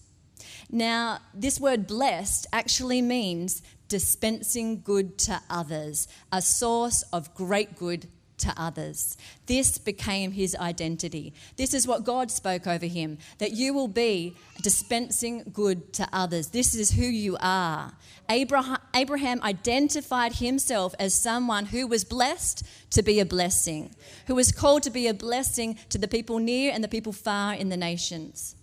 Now, 0.71 1.19
this 1.33 1.59
word 1.59 1.85
blessed 1.85 2.47
actually 2.53 3.01
means 3.01 3.61
dispensing 3.93 4.81
good 4.81 5.19
to 5.19 5.39
others, 5.51 6.07
a 6.31 6.41
source 6.41 7.03
of 7.13 7.31
great 7.35 7.75
good 7.77 8.07
to 8.39 8.51
others. 8.57 9.15
This 9.45 9.77
became 9.77 10.31
his 10.31 10.55
identity. 10.55 11.31
This 11.57 11.75
is 11.75 11.87
what 11.87 12.03
God 12.03 12.31
spoke 12.31 12.65
over 12.65 12.87
him 12.87 13.19
that 13.37 13.51
you 13.51 13.71
will 13.71 13.87
be 13.87 14.35
dispensing 14.63 15.43
good 15.53 15.93
to 15.93 16.09
others. 16.11 16.47
This 16.47 16.73
is 16.73 16.93
who 16.93 17.05
you 17.05 17.37
are. 17.39 17.93
Abraham, 18.27 19.39
identified 19.43 20.33
himself 20.37 20.95
as 20.97 21.13
someone 21.13 21.67
who 21.67 21.85
was 21.85 22.03
blessed 22.03 22.65
to 22.89 23.03
be 23.03 23.19
a 23.19 23.25
blessing, 23.25 23.93
who 24.25 24.33
was 24.33 24.51
called 24.51 24.81
to 24.83 24.89
be 24.89 25.07
a 25.07 25.13
blessing 25.13 25.77
to 25.89 25.99
the 25.99 26.07
people 26.07 26.39
near 26.39 26.71
and 26.73 26.83
the 26.83 26.87
people 26.87 27.13
far 27.13 27.53
in 27.53 27.69
the 27.69 27.77
nations. 27.77 28.55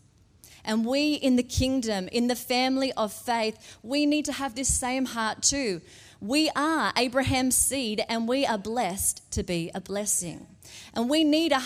And 0.64 0.84
we 0.84 1.14
in 1.14 1.36
the 1.36 1.42
kingdom, 1.42 2.08
in 2.08 2.26
the 2.28 2.36
family 2.36 2.92
of 2.92 3.12
faith, 3.12 3.78
we 3.82 4.06
need 4.06 4.24
to 4.26 4.32
have 4.32 4.54
this 4.54 4.68
same 4.68 5.06
heart 5.06 5.42
too. 5.42 5.80
We 6.20 6.50
are 6.54 6.92
Abraham's 6.96 7.56
seed 7.56 8.04
and 8.08 8.28
we 8.28 8.44
are 8.44 8.58
blessed 8.58 9.30
to 9.32 9.42
be 9.42 9.70
a 9.74 9.80
blessing. 9.80 10.46
And 10.94 11.08
we 11.08 11.24
need 11.24 11.52
a, 11.52 11.60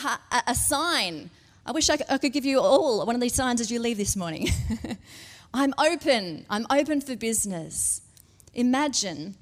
a 0.47 0.55
sign. 0.55 1.31
I 1.67 1.73
wish 1.73 1.91
I 1.91 1.97
could 1.97 2.33
give 2.33 2.45
you 2.45 2.61
all 2.61 3.05
one 3.05 3.15
of 3.15 3.21
these 3.21 3.35
signs 3.35 3.61
as 3.61 3.71
you 3.71 3.81
leave 3.81 3.97
this 3.97 4.17
morning. 4.17 4.49
I'm 5.55 5.75
open. 5.79 6.47
I'm 6.51 6.67
open 6.71 7.01
for 7.01 7.17
business. 7.17 8.01
Imagine 8.55 9.37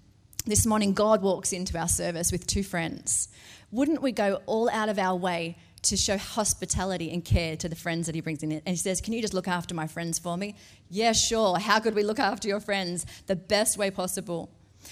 this 0.47 0.67
morning 0.67 0.93
God 0.93 1.23
walks 1.23 1.53
into 1.53 1.79
our 1.79 1.89
service 1.89 2.33
with 2.33 2.47
two 2.47 2.63
friends. 2.63 3.29
Wouldn't 3.71 4.03
we 4.03 4.13
go 4.13 4.41
all 4.47 4.71
out 4.71 4.89
of 4.89 4.99
our 4.99 5.17
way 5.17 5.57
to 5.83 5.97
show 5.97 6.17
hospitality 6.17 7.11
and 7.11 7.25
care 7.25 7.57
to 7.57 7.69
the 7.69 7.75
friends 7.75 8.07
that 8.07 8.15
he 8.15 8.21
brings 8.21 8.43
in. 8.43 8.53
And 8.53 8.63
he 8.67 8.77
says, 8.77 9.01
Can 9.01 9.13
you 9.13 9.21
just 9.21 9.35
look 9.35 9.49
after 9.49 9.75
my 9.75 9.87
friends 9.87 10.19
for 10.19 10.37
me? 10.37 10.55
Yeah, 10.89 11.13
sure. 11.13 11.59
How 11.59 11.81
could 11.81 11.95
we 11.95 12.05
look 12.05 12.21
after 12.21 12.49
your 12.49 12.61
friends? 12.61 13.05
The 13.27 13.37
best 13.37 13.77
way 13.77 13.91
possible. 13.91 14.51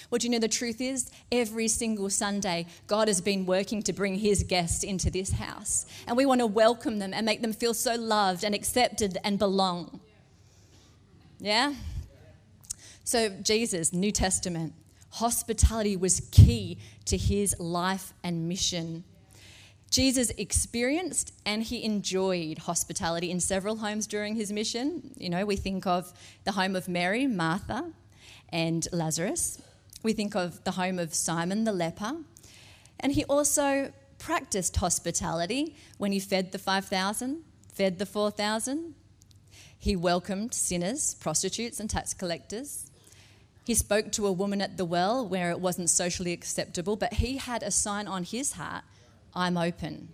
Well, 0.09 0.19
do 0.19 0.27
you 0.27 0.31
know 0.31 0.39
the 0.39 0.47
truth 0.47 0.79
is? 0.81 1.09
Every 1.31 1.67
single 1.67 2.09
Sunday, 2.09 2.67
God 2.87 3.07
has 3.07 3.21
been 3.21 3.45
working 3.45 3.83
to 3.83 3.93
bring 3.93 4.15
his 4.15 4.43
guests 4.43 4.83
into 4.83 5.09
this 5.09 5.31
house. 5.31 5.85
And 6.07 6.15
we 6.15 6.25
want 6.25 6.39
to 6.39 6.47
welcome 6.47 6.99
them 6.99 7.13
and 7.13 7.25
make 7.25 7.41
them 7.41 7.53
feel 7.53 7.73
so 7.73 7.95
loved 7.95 8.43
and 8.43 8.55
accepted 8.55 9.17
and 9.23 9.37
belong. 9.37 9.99
Yeah? 11.39 11.73
So, 13.03 13.29
Jesus, 13.29 13.91
New 13.91 14.11
Testament, 14.11 14.73
hospitality 15.11 15.97
was 15.97 16.21
key 16.31 16.77
to 17.05 17.17
his 17.17 17.55
life 17.59 18.13
and 18.23 18.47
mission. 18.47 19.03
Jesus 19.91 20.29
experienced 20.37 21.33
and 21.45 21.61
he 21.61 21.83
enjoyed 21.83 22.59
hospitality 22.59 23.29
in 23.29 23.41
several 23.41 23.75
homes 23.75 24.07
during 24.07 24.35
his 24.35 24.49
mission. 24.49 25.11
You 25.17 25.29
know, 25.29 25.45
we 25.45 25.57
think 25.57 25.85
of 25.85 26.13
the 26.45 26.53
home 26.53 26.77
of 26.77 26.87
Mary, 26.87 27.27
Martha, 27.27 27.91
and 28.49 28.87
Lazarus. 28.93 29.61
We 30.01 30.13
think 30.13 30.33
of 30.33 30.63
the 30.63 30.71
home 30.71 30.97
of 30.97 31.13
Simon 31.13 31.65
the 31.65 31.73
leper. 31.73 32.13
And 33.01 33.11
he 33.11 33.25
also 33.25 33.91
practiced 34.17 34.77
hospitality 34.77 35.75
when 35.97 36.13
he 36.13 36.21
fed 36.21 36.53
the 36.53 36.57
5,000, 36.57 37.43
fed 37.73 37.99
the 37.99 38.05
4,000. 38.05 38.95
He 39.77 39.97
welcomed 39.97 40.53
sinners, 40.53 41.15
prostitutes, 41.15 41.81
and 41.81 41.89
tax 41.89 42.13
collectors. 42.13 42.89
He 43.65 43.75
spoke 43.75 44.13
to 44.13 44.25
a 44.25 44.31
woman 44.31 44.61
at 44.61 44.77
the 44.77 44.85
well 44.85 45.27
where 45.27 45.51
it 45.51 45.59
wasn't 45.59 45.89
socially 45.89 46.31
acceptable, 46.31 46.95
but 46.95 47.15
he 47.15 47.37
had 47.37 47.61
a 47.61 47.71
sign 47.71 48.07
on 48.07 48.23
his 48.23 48.53
heart 48.53 48.85
I'm 49.33 49.57
open. 49.57 50.09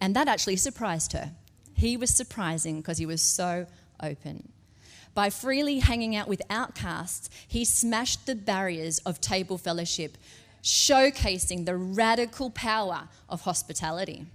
And 0.00 0.16
that 0.16 0.28
actually 0.28 0.56
surprised 0.56 1.12
her. 1.12 1.32
He 1.74 1.96
was 1.96 2.10
surprising 2.10 2.80
because 2.80 2.98
he 2.98 3.06
was 3.06 3.22
so 3.22 3.66
open. 4.02 4.52
By 5.14 5.30
freely 5.30 5.80
hanging 5.80 6.14
out 6.14 6.28
with 6.28 6.42
outcasts, 6.48 7.30
he 7.48 7.64
smashed 7.64 8.26
the 8.26 8.34
barriers 8.34 8.98
of 9.00 9.20
table 9.20 9.58
fellowship, 9.58 10.16
showcasing 10.62 11.66
the 11.66 11.76
radical 11.76 12.50
power 12.50 13.08
of 13.28 13.42
hospitality. 13.42 14.26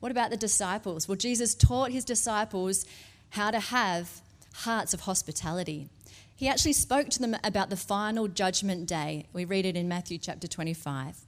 What 0.00 0.10
about 0.10 0.30
the 0.30 0.36
disciples? 0.36 1.08
Well, 1.08 1.16
Jesus 1.16 1.54
taught 1.54 1.90
his 1.90 2.04
disciples 2.04 2.84
how 3.30 3.50
to 3.50 3.60
have 3.60 4.20
hearts 4.54 4.92
of 4.92 5.00
hospitality. 5.00 5.88
He 6.36 6.48
actually 6.48 6.72
spoke 6.72 7.08
to 7.10 7.18
them 7.20 7.36
about 7.44 7.70
the 7.70 7.76
final 7.76 8.28
judgment 8.28 8.86
day. 8.86 9.26
We 9.32 9.44
read 9.44 9.66
it 9.66 9.76
in 9.76 9.88
Matthew 9.88 10.18
chapter 10.18 10.48
25. 10.48 11.23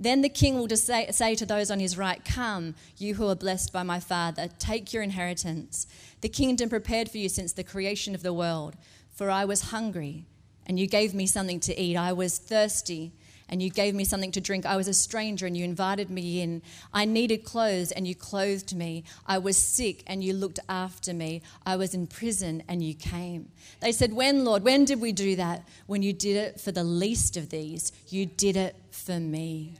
Then 0.00 0.22
the 0.22 0.28
king 0.28 0.56
will 0.56 0.68
just 0.68 0.86
say, 0.86 1.10
say, 1.10 1.34
to 1.34 1.44
those 1.44 1.70
on 1.70 1.80
his 1.80 1.98
right, 1.98 2.24
Come, 2.24 2.76
you 2.96 3.16
who 3.16 3.26
are 3.28 3.34
blessed 3.34 3.72
by 3.72 3.82
my 3.82 3.98
Father, 3.98 4.48
take 4.58 4.92
your 4.92 5.02
inheritance, 5.02 5.88
the 6.20 6.28
kingdom 6.28 6.68
prepared 6.68 7.10
for 7.10 7.18
you 7.18 7.28
since 7.28 7.52
the 7.52 7.64
creation 7.64 8.14
of 8.14 8.22
the 8.22 8.32
world. 8.32 8.76
For 9.12 9.28
I 9.28 9.44
was 9.44 9.70
hungry, 9.70 10.26
and 10.66 10.78
you 10.78 10.86
gave 10.86 11.14
me 11.14 11.26
something 11.26 11.58
to 11.60 11.80
eat. 11.80 11.96
I 11.96 12.12
was 12.12 12.38
thirsty, 12.38 13.12
and 13.48 13.60
you 13.60 13.70
gave 13.70 13.94
me 13.94 14.04
something 14.04 14.30
to 14.32 14.40
drink. 14.40 14.66
I 14.66 14.76
was 14.76 14.86
a 14.86 14.94
stranger, 14.94 15.46
and 15.46 15.56
you 15.56 15.64
invited 15.64 16.10
me 16.10 16.42
in. 16.42 16.62
I 16.92 17.04
needed 17.04 17.44
clothes, 17.44 17.90
and 17.90 18.06
you 18.06 18.14
clothed 18.14 18.76
me. 18.76 19.02
I 19.26 19.38
was 19.38 19.56
sick, 19.56 20.04
and 20.06 20.22
you 20.22 20.32
looked 20.32 20.60
after 20.68 21.12
me. 21.12 21.42
I 21.66 21.74
was 21.74 21.94
in 21.94 22.06
prison, 22.06 22.62
and 22.68 22.84
you 22.84 22.94
came. 22.94 23.50
They 23.80 23.90
said, 23.90 24.12
When, 24.12 24.44
Lord? 24.44 24.62
When 24.62 24.84
did 24.84 25.00
we 25.00 25.10
do 25.10 25.34
that? 25.34 25.66
When 25.86 26.04
you 26.04 26.12
did 26.12 26.36
it 26.36 26.60
for 26.60 26.70
the 26.70 26.84
least 26.84 27.36
of 27.36 27.50
these, 27.50 27.90
you 28.08 28.26
did 28.26 28.56
it 28.56 28.76
for 28.92 29.18
me. 29.18 29.74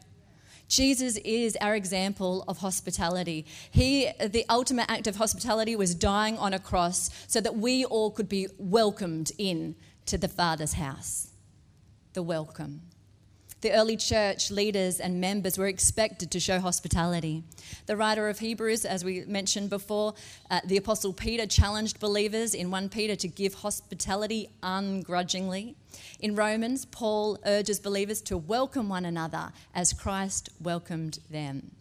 Jesus 0.68 1.16
is 1.18 1.56
our 1.60 1.74
example 1.74 2.44
of 2.46 2.58
hospitality. 2.58 3.46
He, 3.70 4.10
the 4.20 4.44
ultimate 4.50 4.90
act 4.90 5.06
of 5.06 5.16
hospitality 5.16 5.74
was 5.74 5.94
dying 5.94 6.38
on 6.38 6.52
a 6.52 6.58
cross 6.58 7.10
so 7.26 7.40
that 7.40 7.56
we 7.56 7.84
all 7.86 8.10
could 8.10 8.28
be 8.28 8.48
welcomed 8.58 9.32
in 9.38 9.74
to 10.06 10.18
the 10.18 10.28
Father's 10.28 10.74
house. 10.74 11.28
the 12.12 12.22
welcome. 12.22 12.82
The 13.60 13.72
early 13.72 13.96
church 13.96 14.52
leaders 14.52 15.00
and 15.00 15.20
members 15.20 15.58
were 15.58 15.66
expected 15.66 16.30
to 16.30 16.38
show 16.38 16.60
hospitality. 16.60 17.42
The 17.86 17.96
writer 17.96 18.28
of 18.28 18.38
Hebrews, 18.38 18.84
as 18.84 19.02
we 19.02 19.24
mentioned 19.26 19.68
before, 19.68 20.14
uh, 20.48 20.60
the 20.64 20.76
Apostle 20.76 21.12
Peter 21.12 21.44
challenged 21.44 21.98
believers 21.98 22.54
in 22.54 22.70
1 22.70 22.88
Peter 22.88 23.16
to 23.16 23.26
give 23.26 23.54
hospitality 23.54 24.48
ungrudgingly. 24.62 25.74
In 26.20 26.36
Romans, 26.36 26.84
Paul 26.84 27.36
urges 27.44 27.80
believers 27.80 28.22
to 28.22 28.36
welcome 28.38 28.88
one 28.88 29.04
another 29.04 29.52
as 29.74 29.92
Christ 29.92 30.50
welcomed 30.60 31.18
them. 31.28 31.72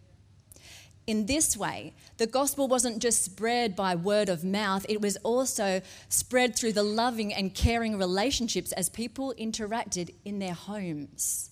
In 1.06 1.26
this 1.26 1.56
way, 1.56 1.94
the 2.16 2.26
gospel 2.26 2.66
wasn't 2.66 3.00
just 3.00 3.24
spread 3.24 3.76
by 3.76 3.94
word 3.94 4.28
of 4.28 4.42
mouth, 4.42 4.84
it 4.88 5.00
was 5.00 5.16
also 5.18 5.80
spread 6.08 6.56
through 6.56 6.72
the 6.72 6.82
loving 6.82 7.32
and 7.32 7.54
caring 7.54 7.96
relationships 7.96 8.72
as 8.72 8.88
people 8.88 9.32
interacted 9.38 10.12
in 10.24 10.40
their 10.40 10.54
homes. 10.54 11.50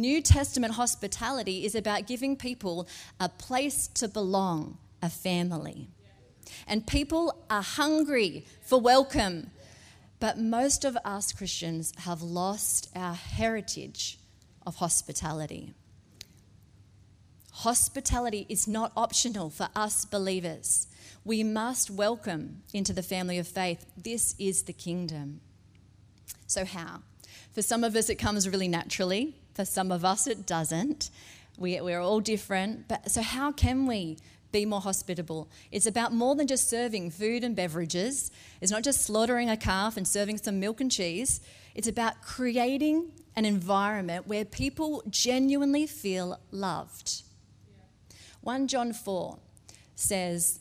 New 0.00 0.20
Testament 0.20 0.74
hospitality 0.74 1.64
is 1.64 1.74
about 1.74 2.06
giving 2.06 2.36
people 2.36 2.86
a 3.18 3.28
place 3.28 3.88
to 3.88 4.08
belong, 4.08 4.78
a 5.02 5.08
family. 5.08 5.88
And 6.66 6.86
people 6.86 7.44
are 7.50 7.62
hungry 7.62 8.44
for 8.62 8.80
welcome. 8.80 9.50
But 10.20 10.38
most 10.38 10.84
of 10.84 10.96
us 11.04 11.32
Christians 11.32 11.92
have 11.98 12.22
lost 12.22 12.90
our 12.94 13.14
heritage 13.14 14.18
of 14.66 14.76
hospitality. 14.76 15.74
Hospitality 17.52 18.46
is 18.48 18.68
not 18.68 18.92
optional 18.96 19.48
for 19.48 19.68
us 19.74 20.04
believers. 20.04 20.88
We 21.24 21.42
must 21.42 21.90
welcome 21.90 22.62
into 22.72 22.92
the 22.92 23.02
family 23.02 23.38
of 23.38 23.48
faith. 23.48 23.86
This 23.96 24.34
is 24.38 24.64
the 24.64 24.72
kingdom. 24.72 25.40
So, 26.46 26.64
how? 26.64 27.02
For 27.52 27.62
some 27.62 27.82
of 27.82 27.96
us, 27.96 28.10
it 28.10 28.16
comes 28.16 28.48
really 28.48 28.68
naturally. 28.68 29.34
For 29.56 29.64
some 29.64 29.90
of 29.90 30.04
us, 30.04 30.26
it 30.26 30.44
doesn't. 30.44 31.08
We, 31.56 31.80
we're 31.80 32.00
all 32.00 32.20
different. 32.20 32.88
But 32.88 33.10
so, 33.10 33.22
how 33.22 33.52
can 33.52 33.86
we 33.86 34.18
be 34.52 34.66
more 34.66 34.82
hospitable? 34.82 35.48
It's 35.72 35.86
about 35.86 36.12
more 36.12 36.34
than 36.34 36.46
just 36.46 36.68
serving 36.68 37.12
food 37.12 37.42
and 37.42 37.56
beverages. 37.56 38.30
It's 38.60 38.70
not 38.70 38.82
just 38.82 39.00
slaughtering 39.00 39.48
a 39.48 39.56
calf 39.56 39.96
and 39.96 40.06
serving 40.06 40.36
some 40.36 40.60
milk 40.60 40.82
and 40.82 40.92
cheese. 40.92 41.40
It's 41.74 41.88
about 41.88 42.20
creating 42.20 43.12
an 43.34 43.46
environment 43.46 44.26
where 44.26 44.44
people 44.44 45.02
genuinely 45.08 45.86
feel 45.86 46.38
loved. 46.50 47.22
1 48.42 48.68
John 48.68 48.92
4 48.92 49.38
says, 49.94 50.60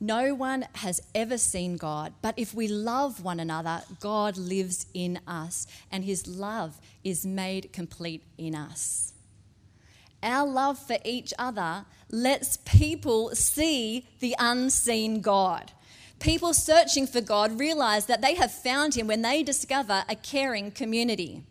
no 0.00 0.34
one 0.34 0.66
has 0.74 1.00
ever 1.14 1.38
seen 1.38 1.76
God, 1.76 2.12
but 2.22 2.34
if 2.36 2.54
we 2.54 2.68
love 2.68 3.22
one 3.22 3.40
another, 3.40 3.82
God 4.00 4.36
lives 4.36 4.86
in 4.94 5.18
us, 5.26 5.66
and 5.90 6.04
his 6.04 6.28
love 6.28 6.78
is 7.02 7.26
made 7.26 7.72
complete 7.72 8.22
in 8.36 8.54
us. 8.54 9.12
Our 10.22 10.48
love 10.48 10.78
for 10.78 10.98
each 11.04 11.34
other 11.38 11.84
lets 12.10 12.58
people 12.58 13.30
see 13.34 14.06
the 14.20 14.36
unseen 14.38 15.20
God. 15.20 15.72
People 16.20 16.54
searching 16.54 17.06
for 17.06 17.20
God 17.20 17.58
realize 17.58 18.06
that 18.06 18.20
they 18.20 18.34
have 18.34 18.52
found 18.52 18.94
him 18.94 19.06
when 19.06 19.22
they 19.22 19.42
discover 19.42 20.04
a 20.08 20.16
caring 20.16 20.70
community. 20.70 21.42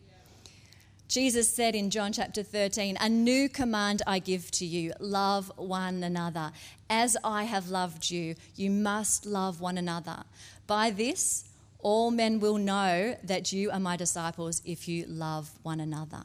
Jesus 1.08 1.54
said 1.54 1.74
in 1.74 1.90
John 1.90 2.12
chapter 2.12 2.44
13, 2.44 2.98
A 3.00 3.08
new 3.08 3.48
command 3.48 4.02
I 4.06 4.20
give 4.20 4.52
to 4.52 4.66
you 4.66 4.92
love 5.00 5.50
one 5.56 6.04
another. 6.04 6.52
As 6.90 7.18
I 7.24 7.44
have 7.44 7.70
loved 7.70 8.10
you, 8.10 8.36
you 8.56 8.70
must 8.70 9.26
love 9.26 9.60
one 9.60 9.78
another. 9.78 10.24
By 10.68 10.90
this, 10.92 11.46
all 11.80 12.12
men 12.12 12.40
will 12.40 12.58
know 12.58 13.18
that 13.24 13.52
you 13.52 13.72
are 13.72 13.80
my 13.80 13.98
disciples 13.98 14.62
if 14.66 14.88
you 14.88 15.06
love 15.08 15.52
one 15.64 15.80
another. 15.80 16.24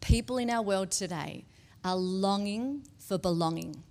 People 0.00 0.38
in 0.38 0.50
our 0.50 0.62
world 0.62 0.90
today 0.90 1.44
are 1.84 1.96
longing 1.96 2.82
for 2.98 3.18
belonging. 3.18 3.82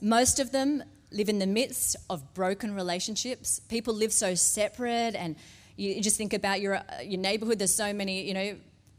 Most 0.00 0.38
of 0.38 0.52
them 0.52 0.82
live 1.10 1.28
in 1.28 1.38
the 1.38 1.46
midst 1.46 1.96
of 2.10 2.34
broken 2.34 2.74
relationships. 2.74 3.60
People 3.60 3.94
live 3.94 4.12
so 4.12 4.34
separate 4.34 5.14
and 5.14 5.36
you 5.76 6.00
just 6.00 6.16
think 6.16 6.32
about 6.32 6.60
your, 6.60 6.76
uh, 6.76 6.82
your 7.02 7.20
neighborhood, 7.20 7.58
there's 7.58 7.74
so 7.74 7.92
many, 7.92 8.26
you 8.26 8.34
know, 8.34 8.56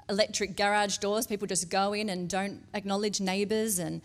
electric 0.09 0.55
garage 0.55 0.97
doors. 0.97 1.27
People 1.27 1.47
just 1.47 1.69
go 1.69 1.93
in 1.93 2.09
and 2.09 2.29
don't 2.29 2.63
acknowledge 2.73 3.19
neighbors. 3.19 3.79
And 3.79 4.01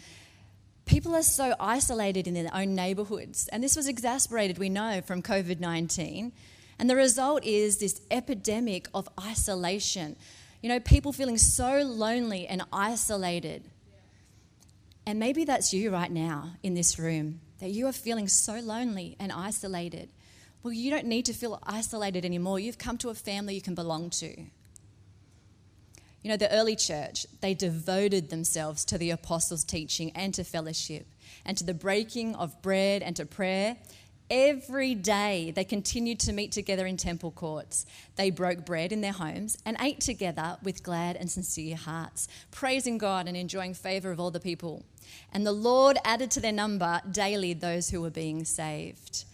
people 0.86 1.14
are 1.14 1.22
so 1.22 1.54
isolated 1.58 2.26
in 2.26 2.34
their 2.34 2.50
own 2.54 2.74
neighborhoods. 2.74 3.48
And 3.48 3.62
this 3.62 3.76
was 3.76 3.88
exasperated, 3.88 4.58
we 4.58 4.68
know, 4.68 5.00
from 5.00 5.22
COVID 5.22 5.60
19. 5.60 6.32
And 6.78 6.88
the 6.88 6.96
result 6.96 7.44
is 7.44 7.78
this 7.78 8.00
epidemic 8.10 8.88
of 8.94 9.08
isolation. 9.20 10.16
You 10.62 10.68
know, 10.68 10.80
people 10.80 11.12
feeling 11.12 11.38
so 11.38 11.82
lonely 11.82 12.46
and 12.46 12.62
isolated. 12.72 13.64
And 15.06 15.18
maybe 15.18 15.44
that's 15.44 15.72
you 15.72 15.90
right 15.90 16.10
now 16.10 16.52
in 16.62 16.74
this 16.74 16.98
room, 16.98 17.40
that 17.60 17.70
you 17.70 17.86
are 17.86 17.92
feeling 17.92 18.28
so 18.28 18.60
lonely 18.60 19.16
and 19.18 19.32
isolated. 19.32 20.10
Well, 20.62 20.72
you 20.72 20.90
don't 20.90 21.06
need 21.06 21.24
to 21.26 21.32
feel 21.32 21.58
isolated 21.62 22.24
anymore. 22.24 22.60
You've 22.60 22.78
come 22.78 22.98
to 22.98 23.08
a 23.08 23.14
family 23.14 23.54
you 23.54 23.62
can 23.62 23.74
belong 23.74 24.10
to. 24.10 24.36
You 26.22 26.30
know, 26.30 26.36
the 26.36 26.52
early 26.52 26.74
church, 26.74 27.26
they 27.40 27.54
devoted 27.54 28.30
themselves 28.30 28.84
to 28.86 28.98
the 28.98 29.10
apostles' 29.10 29.64
teaching 29.64 30.10
and 30.14 30.34
to 30.34 30.44
fellowship 30.44 31.06
and 31.44 31.56
to 31.56 31.64
the 31.64 31.74
breaking 31.74 32.34
of 32.34 32.60
bread 32.60 33.02
and 33.02 33.14
to 33.16 33.26
prayer. 33.26 33.76
Every 34.30 34.94
day 34.94 35.52
they 35.54 35.64
continued 35.64 36.20
to 36.20 36.32
meet 36.32 36.52
together 36.52 36.86
in 36.86 36.96
temple 36.96 37.30
courts. 37.30 37.86
They 38.16 38.30
broke 38.30 38.66
bread 38.66 38.92
in 38.92 39.00
their 39.00 39.12
homes 39.12 39.56
and 39.64 39.76
ate 39.80 40.00
together 40.00 40.58
with 40.62 40.82
glad 40.82 41.16
and 41.16 41.30
sincere 41.30 41.76
hearts, 41.76 42.28
praising 42.50 42.98
God 42.98 43.26
and 43.26 43.36
enjoying 43.36 43.72
favor 43.72 44.10
of 44.10 44.20
all 44.20 44.30
the 44.30 44.40
people. 44.40 44.84
And 45.32 45.46
the 45.46 45.52
Lord 45.52 45.98
added 46.04 46.30
to 46.32 46.40
their 46.40 46.52
number 46.52 47.00
daily 47.10 47.54
those 47.54 47.88
who 47.88 48.02
were 48.02 48.10
being 48.10 48.44
saved. 48.44 49.24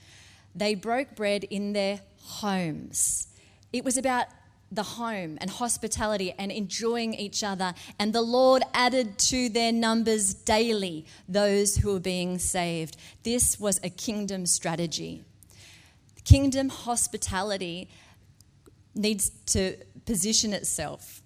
They 0.54 0.76
broke 0.76 1.16
bread 1.16 1.42
in 1.44 1.72
their 1.72 2.00
homes. 2.20 3.26
It 3.72 3.84
was 3.84 3.96
about 3.96 4.26
the 4.70 4.82
home 4.82 5.38
and 5.40 5.50
hospitality 5.50 6.34
and 6.38 6.50
enjoying 6.50 7.14
each 7.14 7.42
other. 7.44 7.74
And 7.98 8.12
the 8.12 8.22
Lord 8.22 8.62
added 8.72 9.18
to 9.18 9.48
their 9.48 9.72
numbers 9.72 10.34
daily 10.34 11.06
those 11.28 11.76
who 11.76 11.92
were 11.92 12.00
being 12.00 12.38
saved. 12.38 12.96
This 13.22 13.58
was 13.60 13.80
a 13.82 13.90
kingdom 13.90 14.46
strategy. 14.46 15.24
Kingdom 16.24 16.68
hospitality 16.70 17.88
needs 18.94 19.30
to 19.46 19.76
position 20.06 20.52
itself. 20.52 21.22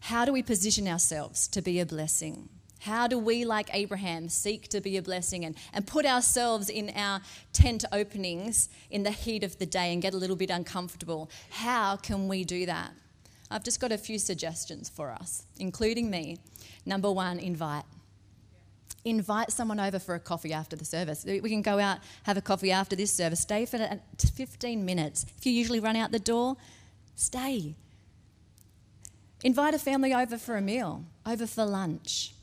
How 0.00 0.24
do 0.24 0.32
we 0.32 0.42
position 0.42 0.86
ourselves 0.88 1.48
to 1.48 1.62
be 1.62 1.80
a 1.80 1.86
blessing? 1.86 2.48
How 2.84 3.06
do 3.06 3.18
we, 3.18 3.46
like 3.46 3.70
Abraham, 3.72 4.28
seek 4.28 4.68
to 4.68 4.80
be 4.82 4.98
a 4.98 5.02
blessing 5.02 5.46
and, 5.46 5.56
and 5.72 5.86
put 5.86 6.04
ourselves 6.04 6.68
in 6.68 6.90
our 6.90 7.22
tent 7.54 7.82
openings 7.92 8.68
in 8.90 9.04
the 9.04 9.10
heat 9.10 9.42
of 9.42 9.58
the 9.58 9.64
day 9.64 9.94
and 9.94 10.02
get 10.02 10.12
a 10.12 10.18
little 10.18 10.36
bit 10.36 10.50
uncomfortable? 10.50 11.30
How 11.48 11.96
can 11.96 12.28
we 12.28 12.44
do 12.44 12.66
that? 12.66 12.90
I've 13.50 13.64
just 13.64 13.80
got 13.80 13.90
a 13.90 13.96
few 13.96 14.18
suggestions 14.18 14.90
for 14.90 15.10
us, 15.10 15.46
including 15.58 16.10
me. 16.10 16.36
Number 16.84 17.10
one, 17.10 17.38
invite. 17.38 17.84
Invite 19.06 19.50
someone 19.50 19.80
over 19.80 19.98
for 19.98 20.14
a 20.14 20.20
coffee 20.20 20.52
after 20.52 20.76
the 20.76 20.84
service. 20.84 21.24
We 21.24 21.40
can 21.40 21.62
go 21.62 21.78
out, 21.78 22.00
have 22.24 22.36
a 22.36 22.42
coffee 22.42 22.70
after 22.70 22.94
this 22.94 23.10
service, 23.10 23.40
stay 23.40 23.64
for 23.64 23.98
15 24.18 24.84
minutes. 24.84 25.24
If 25.38 25.46
you 25.46 25.52
usually 25.52 25.80
run 25.80 25.96
out 25.96 26.10
the 26.10 26.18
door, 26.18 26.58
stay. 27.16 27.76
Invite 29.42 29.72
a 29.72 29.78
family 29.78 30.12
over 30.12 30.36
for 30.36 30.58
a 30.58 30.60
meal, 30.60 31.06
over 31.24 31.46
for 31.46 31.64
lunch. 31.64 32.33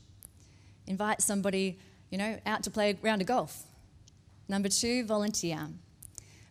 Invite 0.86 1.22
somebody, 1.22 1.78
you 2.10 2.18
know, 2.18 2.38
out 2.46 2.62
to 2.64 2.70
play 2.70 2.90
a 2.90 2.96
round 3.02 3.20
of 3.20 3.26
golf. 3.26 3.62
Number 4.48 4.68
two, 4.68 5.04
volunteer. 5.04 5.68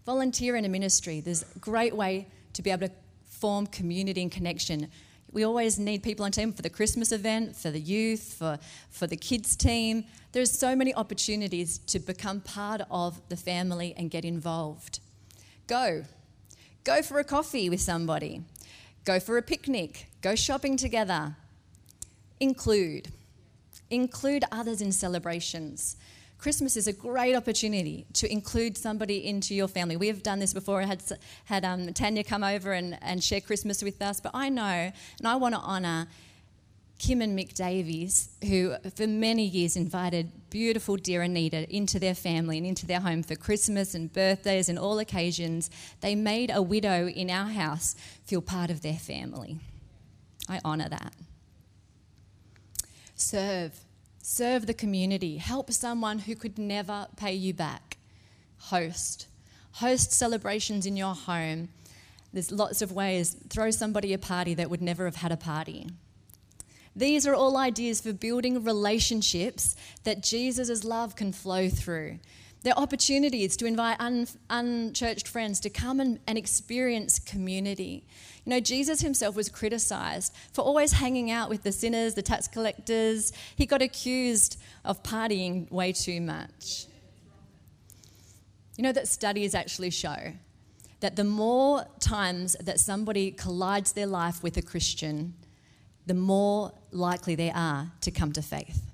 Volunteer 0.06 0.56
in 0.56 0.66
a 0.66 0.70
ministry. 0.70 1.22
There's 1.22 1.44
a 1.56 1.60
great 1.60 1.96
way 1.96 2.28
to 2.54 2.62
be 2.62 2.72
able 2.72 2.88
to 2.88 2.94
form 3.30 3.68
community 3.68 4.22
and 4.22 4.32
connection. 4.32 4.90
We 5.32 5.44
always 5.44 5.80
need 5.80 6.04
people 6.04 6.26
on 6.26 6.32
team 6.32 6.52
for 6.52 6.62
the 6.62 6.70
Christmas 6.70 7.12
event, 7.12 7.56
for 7.56 7.72
the 7.72 7.80
youth, 7.80 8.36
for, 8.38 8.60
for 8.90 9.08
the 9.08 9.16
kids 9.16 9.56
team. 9.56 10.06
There's 10.32 10.52
so 10.52 10.76
many 10.76 10.94
opportunities 10.94 11.78
to 11.78 12.00
become 12.00 12.42
part 12.42 12.82
of 12.92 13.22
the 13.30 13.38
family 13.38 13.94
and 13.98 14.10
get 14.10 14.26
involved. 14.26 15.00
Go. 15.68 16.04
Go 16.84 17.02
for 17.02 17.20
a 17.20 17.24
coffee 17.24 17.70
with 17.70 17.82
somebody. 17.82 18.42
Go 19.06 19.20
for 19.20 19.38
a 19.38 19.42
picnic. 19.42 20.08
Go 20.22 20.36
shopping 20.36 20.76
together. 20.76 21.36
Include. 22.40 23.12
Include 23.92 24.44
others 24.52 24.82
in 24.82 24.92
celebrations. 24.92 25.98
Christmas 26.42 26.76
is 26.76 26.88
a 26.88 26.94
great 26.94 27.36
opportunity 27.36 28.08
to 28.14 28.32
include 28.32 28.76
somebody 28.76 29.28
into 29.28 29.54
your 29.54 29.68
family. 29.68 29.96
We 29.96 30.08
have 30.08 30.24
done 30.24 30.40
this 30.40 30.56
before. 30.56 30.82
I 30.82 30.86
had, 30.86 31.04
had 31.46 31.64
um, 31.64 31.94
Tanya 31.94 32.24
come 32.24 32.44
over 32.44 32.74
and, 32.74 32.98
and 33.04 33.24
share 33.24 33.42
Christmas 33.42 33.84
with 33.84 34.02
us, 34.02 34.20
but 34.20 34.32
I 34.34 34.50
know 34.50 34.64
and 34.64 35.28
I 35.28 35.36
want 35.36 35.54
to 35.54 35.62
honour 35.62 36.08
Kim 36.98 37.22
and 37.22 37.38
Mick 37.38 37.54
Davies, 37.54 38.30
who 38.48 38.76
for 38.96 39.08
many 39.08 39.44
years 39.44 39.76
invited 39.76 40.32
beautiful 40.50 40.98
dear 40.98 41.22
Anita 41.22 41.68
into 41.76 42.00
their 42.00 42.16
family 42.16 42.58
and 42.58 42.66
into 42.66 42.88
their 42.88 43.00
home 43.00 43.24
for 43.24 43.36
Christmas 43.36 43.94
and 43.94 44.12
birthdays 44.12 44.70
and 44.70 44.80
all 44.80 45.00
occasions, 45.00 45.70
they 46.02 46.16
made 46.16 46.52
a 46.54 46.62
widow 46.62 47.08
in 47.08 47.30
our 47.30 47.50
house 47.50 47.96
feel 48.26 48.42
part 48.42 48.70
of 48.72 48.82
their 48.82 48.98
family. 48.98 49.58
I 50.48 50.60
honour 50.66 50.90
that. 50.90 51.14
Serve. 53.22 53.80
Serve 54.22 54.66
the 54.66 54.74
community. 54.74 55.38
Help 55.38 55.72
someone 55.72 56.20
who 56.20 56.36
could 56.36 56.58
never 56.58 57.08
pay 57.16 57.34
you 57.34 57.54
back. 57.54 57.98
Host. 58.58 59.28
Host 59.74 60.12
celebrations 60.12 60.86
in 60.86 60.98
your 60.98 61.14
home. 61.14 61.70
There's 62.34 62.52
lots 62.52 62.82
of 62.82 62.92
ways. 62.92 63.38
Throw 63.50 63.72
somebody 63.72 64.12
a 64.14 64.18
party 64.18 64.54
that 64.56 64.70
would 64.70 64.82
never 64.82 65.06
have 65.06 65.18
had 65.18 65.32
a 65.32 65.38
party. 65.38 65.88
These 66.96 67.26
are 67.28 67.36
all 67.36 67.58
ideas 67.58 68.02
for 68.02 68.12
building 68.12 68.64
relationships 68.64 69.76
that 70.04 70.24
Jesus' 70.24 70.84
love 70.84 71.16
can 71.16 71.32
flow 71.32 71.70
through. 71.70 72.20
They're 72.64 72.78
opportunities 72.78 73.58
to 73.58 73.66
invite 73.66 73.98
un- 74.00 74.28
unchurched 74.50 75.28
friends 75.28 75.60
to 75.62 75.70
come 75.70 76.00
and, 76.00 76.20
and 76.28 76.38
experience 76.38 77.18
community. 77.18 78.06
You 78.46 78.52
know, 78.52 78.60
Jesus 78.60 79.02
himself 79.02 79.36
was 79.36 79.50
criticized 79.50 80.36
for 80.54 80.62
always 80.62 80.92
hanging 80.92 81.32
out 81.32 81.50
with 81.50 81.64
the 81.64 81.72
sinners, 81.72 82.14
the 82.14 82.22
tax 82.22 82.48
collectors. 82.48 83.34
He 83.56 83.66
got 83.66 83.82
accused 83.82 84.62
of 84.86 85.02
partying 85.02 85.72
way 85.72 85.92
too 85.92 86.22
much. 86.22 86.86
You 88.78 88.84
know 88.84 88.92
that 88.92 89.08
studies 89.08 89.54
actually 89.54 89.90
show 89.90 90.34
that 91.02 91.16
the 91.16 91.24
more 91.24 91.86
times 92.00 92.56
that 92.62 92.80
somebody 92.80 93.32
collides 93.32 93.94
their 93.94 94.08
life 94.08 94.44
with 94.44 94.56
a 94.58 94.62
Christian, 94.62 95.34
the 96.06 96.14
more 96.14 96.72
likely 96.92 97.36
they 97.36 97.52
are 97.52 97.92
to 98.02 98.12
come 98.12 98.32
to 98.34 98.42
faith. 98.42 98.91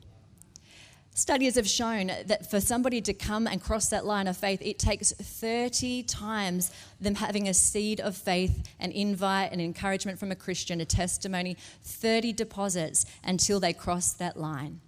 Studies 1.17 1.55
have 1.55 1.67
shown 1.67 2.11
that 2.27 2.47
for 2.47 2.61
somebody 2.61 3.01
to 3.01 3.11
come 3.11 3.47
and 3.47 3.59
cross 3.59 3.89
that 3.89 4.05
line 4.05 4.27
of 4.27 4.37
faith, 4.37 4.61
it 4.61 4.77
takes 4.77 5.11
30 5.13 6.03
times 6.03 6.71
them 7.01 7.15
having 7.15 7.47
a 7.47 7.55
seed 7.55 7.99
of 7.99 8.15
faith, 8.15 8.69
an 8.79 8.91
invite, 8.91 9.51
an 9.51 9.59
encouragement 9.59 10.19
from 10.19 10.31
a 10.31 10.35
Christian, 10.35 10.79
a 10.79 10.85
testimony, 10.85 11.57
30 11.81 12.33
deposits 12.33 13.07
until 13.23 13.59
they 13.59 13.73
cross 13.73 14.13
that 14.13 14.37
line. 14.37 14.79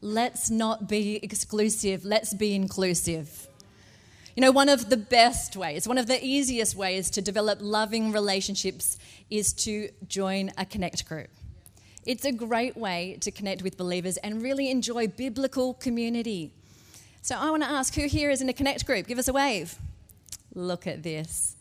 Let's 0.00 0.48
not 0.48 0.88
be 0.88 1.18
exclusive, 1.24 2.04
let's 2.04 2.32
be 2.32 2.54
inclusive. 2.54 3.48
You 4.36 4.42
know, 4.42 4.52
one 4.52 4.68
of 4.68 4.90
the 4.90 4.96
best 4.96 5.56
ways, 5.56 5.88
one 5.88 5.98
of 5.98 6.06
the 6.06 6.24
easiest 6.24 6.76
ways 6.76 7.10
to 7.10 7.20
develop 7.20 7.58
loving 7.60 8.12
relationships 8.12 8.96
is 9.28 9.52
to 9.64 9.88
join 10.06 10.52
a 10.56 10.66
connect 10.66 11.08
group. 11.08 11.30
It's 12.06 12.24
a 12.24 12.32
great 12.32 12.76
way 12.76 13.16
to 13.20 13.30
connect 13.30 13.62
with 13.62 13.76
believers 13.76 14.16
and 14.18 14.42
really 14.42 14.70
enjoy 14.70 15.08
biblical 15.08 15.74
community. 15.74 16.52
So 17.22 17.36
I 17.36 17.50
want 17.50 17.62
to 17.62 17.68
ask 17.68 17.94
who 17.94 18.06
here 18.06 18.30
is 18.30 18.42
in 18.42 18.48
a 18.48 18.52
connect 18.52 18.84
group? 18.84 19.06
Give 19.06 19.18
us 19.18 19.28
a 19.28 19.32
wave. 19.32 19.78
Look 20.54 20.86
at 20.86 21.02
this. 21.02 21.56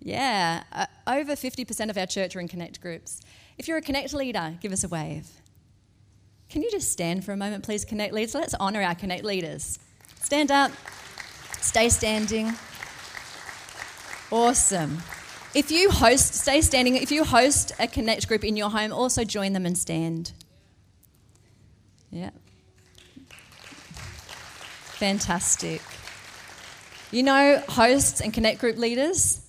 Yeah, 0.00 0.62
uh, 0.72 0.86
over 1.06 1.32
50% 1.32 1.90
of 1.90 1.96
our 1.96 2.06
church 2.06 2.36
are 2.36 2.40
in 2.40 2.48
connect 2.48 2.80
groups. 2.80 3.22
If 3.58 3.66
you're 3.66 3.78
a 3.78 3.82
connect 3.82 4.12
leader, 4.12 4.54
give 4.60 4.72
us 4.72 4.84
a 4.84 4.88
wave. 4.88 5.26
Can 6.50 6.62
you 6.62 6.70
just 6.70 6.92
stand 6.92 7.24
for 7.24 7.32
a 7.32 7.36
moment, 7.36 7.64
please, 7.64 7.84
connect 7.84 8.12
leaders? 8.12 8.34
Let's 8.34 8.54
honour 8.54 8.82
our 8.82 8.94
connect 8.94 9.24
leaders. 9.24 9.78
Stand 10.22 10.50
up, 10.50 10.70
stay 11.60 11.88
standing. 11.88 12.52
Awesome. 14.30 14.98
If 15.56 15.70
you 15.70 15.90
host, 15.90 16.34
stay 16.34 16.60
standing. 16.60 16.96
If 16.96 17.10
you 17.10 17.24
host 17.24 17.72
a 17.80 17.88
connect 17.88 18.28
group 18.28 18.44
in 18.44 18.58
your 18.58 18.68
home, 18.68 18.92
also 18.92 19.24
join 19.24 19.54
them 19.54 19.64
and 19.64 19.76
stand. 19.76 20.32
Yeah. 22.10 22.28
Fantastic. 24.98 25.80
You 27.10 27.22
know, 27.22 27.62
hosts 27.70 28.20
and 28.20 28.34
connect 28.34 28.60
group 28.60 28.76
leaders, 28.76 29.40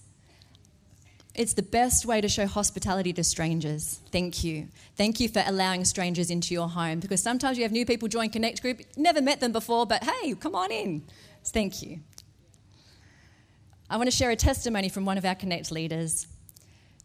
it's 1.36 1.56
the 1.56 1.62
best 1.62 2.06
way 2.06 2.22
to 2.22 2.30
show 2.30 2.48
hospitality 2.48 3.12
to 3.12 3.24
strangers. 3.26 4.00
Thank 4.10 4.46
you. 4.46 4.70
Thank 4.96 5.20
you 5.20 5.28
for 5.28 5.44
allowing 5.46 5.84
strangers 5.84 6.32
into 6.32 6.54
your 6.54 6.70
home 6.70 7.02
because 7.02 7.22
sometimes 7.22 7.58
you 7.58 7.66
have 7.66 7.74
new 7.74 7.86
people 7.86 8.08
join 8.08 8.30
Connect 8.30 8.62
Group, 8.62 8.80
never 8.96 9.22
met 9.22 9.42
them 9.42 9.52
before, 9.52 9.86
but 9.86 10.06
hey, 10.06 10.36
come 10.36 10.56
on 10.56 10.72
in. 10.72 11.04
Thank 11.44 11.84
you. 11.84 12.00
I 13.90 13.96
want 13.96 14.12
to 14.12 14.16
share 14.16 14.32
a 14.32 14.36
testimony 14.36 14.90
from 14.90 15.06
one 15.06 15.18
of 15.18 15.24
our 15.24 15.36
Connect 15.36 15.72
leaders. 15.72 16.28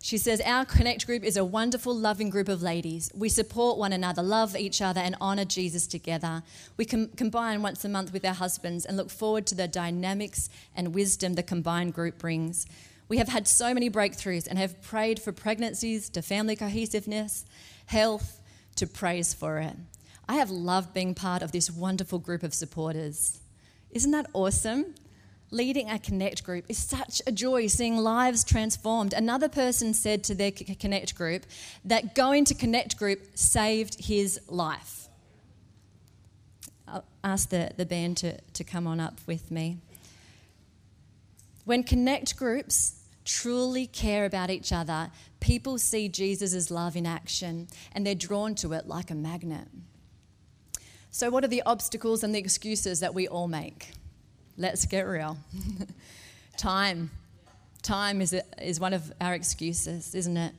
She 0.02 0.18
says, 0.18 0.40
Our 0.40 0.64
Connect 0.64 1.06
group 1.06 1.22
is 1.22 1.36
a 1.36 1.44
wonderful, 1.44 1.94
loving 1.94 2.28
group 2.28 2.48
of 2.48 2.60
ladies. 2.60 3.08
We 3.14 3.28
support 3.28 3.78
one 3.78 3.92
another, 3.92 4.20
love 4.20 4.56
each 4.56 4.82
other, 4.82 5.00
and 5.00 5.14
honour 5.20 5.44
Jesus 5.44 5.86
together. 5.86 6.42
We 6.76 6.84
com- 6.84 7.10
combine 7.16 7.62
once 7.62 7.84
a 7.84 7.88
month 7.88 8.12
with 8.12 8.24
our 8.24 8.34
husbands 8.34 8.84
and 8.84 8.96
look 8.96 9.10
forward 9.10 9.46
to 9.46 9.54
the 9.54 9.68
dynamics 9.68 10.48
and 10.74 10.92
wisdom 10.92 11.34
the 11.34 11.44
combined 11.44 11.94
group 11.94 12.18
brings. 12.18 12.66
We 13.08 13.18
have 13.18 13.28
had 13.28 13.46
so 13.46 13.72
many 13.72 13.88
breakthroughs 13.88 14.48
and 14.48 14.58
have 14.58 14.82
prayed 14.82 15.20
for 15.20 15.30
pregnancies, 15.30 16.08
to 16.10 16.22
family 16.22 16.56
cohesiveness, 16.56 17.44
health, 17.86 18.40
to 18.74 18.88
praise 18.88 19.32
for 19.32 19.58
it. 19.58 19.76
I 20.28 20.34
have 20.34 20.50
loved 20.50 20.94
being 20.94 21.14
part 21.14 21.42
of 21.42 21.52
this 21.52 21.70
wonderful 21.70 22.18
group 22.18 22.42
of 22.42 22.54
supporters. 22.54 23.38
Isn't 23.92 24.10
that 24.10 24.26
awesome? 24.32 24.94
Leading 25.52 25.90
a 25.90 25.98
connect 25.98 26.42
group 26.42 26.64
is 26.68 26.78
such 26.78 27.20
a 27.26 27.32
joy 27.32 27.66
seeing 27.66 27.96
lives 27.96 28.42
transformed. 28.42 29.12
Another 29.12 29.48
person 29.48 29.94
said 29.94 30.24
to 30.24 30.34
their 30.34 30.50
connect 30.50 31.14
group 31.14 31.44
that 31.84 32.14
going 32.14 32.44
to 32.46 32.54
connect 32.54 32.96
group 32.96 33.20
saved 33.34 34.02
his 34.02 34.40
life. 34.48 35.08
I'll 36.88 37.04
ask 37.22 37.50
the, 37.50 37.72
the 37.76 37.86
band 37.86 38.16
to, 38.18 38.40
to 38.40 38.64
come 38.64 38.86
on 38.86 38.98
up 38.98 39.20
with 39.26 39.50
me. 39.50 39.78
When 41.64 41.84
connect 41.84 42.36
groups 42.36 42.98
truly 43.24 43.86
care 43.86 44.24
about 44.24 44.50
each 44.50 44.72
other 44.72 45.08
people 45.38 45.78
see 45.78 46.08
jesus' 46.08 46.72
love 46.72 46.96
in 46.96 47.06
action 47.06 47.68
and 47.92 48.04
they're 48.04 48.16
drawn 48.16 48.52
to 48.52 48.72
it 48.72 48.88
like 48.88 49.12
a 49.12 49.14
magnet. 49.14 49.68
So 51.10 51.30
what 51.30 51.44
are 51.44 51.48
the 51.48 51.62
obstacles 51.62 52.24
and 52.24 52.34
the 52.34 52.40
excuses 52.40 52.98
that 52.98 53.14
we 53.14 53.28
all 53.28 53.46
make 53.46 53.92
Let's 54.56 54.84
get 54.86 55.02
real. 55.02 55.38
Time. 56.56 57.10
Time 57.82 58.20
is, 58.20 58.32
a, 58.32 58.42
is 58.60 58.78
one 58.78 58.92
of 58.92 59.12
our 59.20 59.34
excuses, 59.34 60.14
isn't 60.14 60.36
it? 60.36 60.54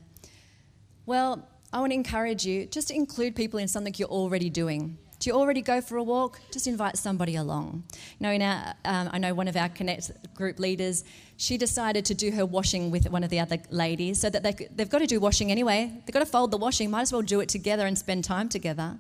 Well, 1.06 1.48
I 1.72 1.80
want 1.80 1.92
to 1.92 1.96
encourage 1.96 2.46
you 2.46 2.66
just 2.66 2.90
to 2.90 2.96
include 2.96 3.36
people 3.36 3.60
in 3.60 3.68
something 3.68 3.94
you're 3.98 4.10
already 4.10 4.50
doing. 4.50 4.98
Do 5.20 5.30
you 5.30 5.36
already 5.36 5.62
go 5.62 5.80
for 5.80 5.98
a 5.98 6.04
walk? 6.04 6.42
Just 6.52 6.68
invite 6.68 6.98
somebody 6.98 7.36
along. 7.36 7.84
You 8.20 8.28
know, 8.28 8.32
in 8.32 8.42
our, 8.42 8.74
um, 8.84 9.10
I 9.12 9.20
know 9.20 9.34
one 9.34 9.48
of 9.48 9.56
our 9.56 9.70
Connect 9.70 10.12
group 10.34 10.60
leaders, 10.60 11.06
she 11.38 11.58
decided 11.58 12.04
to 12.06 12.14
do 12.14 12.32
her 12.32 12.46
washing 12.46 12.92
with 12.92 13.10
one 13.10 13.24
of 13.24 13.30
the 13.30 13.40
other 13.40 13.58
ladies 13.70 14.20
so 14.20 14.30
that 14.30 14.44
they, 14.44 14.68
they've 14.76 14.90
got 14.90 15.00
to 15.00 15.08
do 15.08 15.20
washing 15.20 15.50
anyway. 15.52 15.92
They've 16.06 16.14
got 16.14 16.20
to 16.20 16.26
fold 16.26 16.52
the 16.52 16.58
washing, 16.58 16.92
might 16.92 17.04
as 17.04 17.14
well 17.14 17.22
do 17.22 17.40
it 17.40 17.48
together 17.48 17.86
and 17.86 17.98
spend 17.98 18.26
time 18.26 18.50
together. 18.50 18.98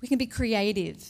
We 0.00 0.08
can 0.08 0.18
be 0.18 0.26
creative 0.26 1.06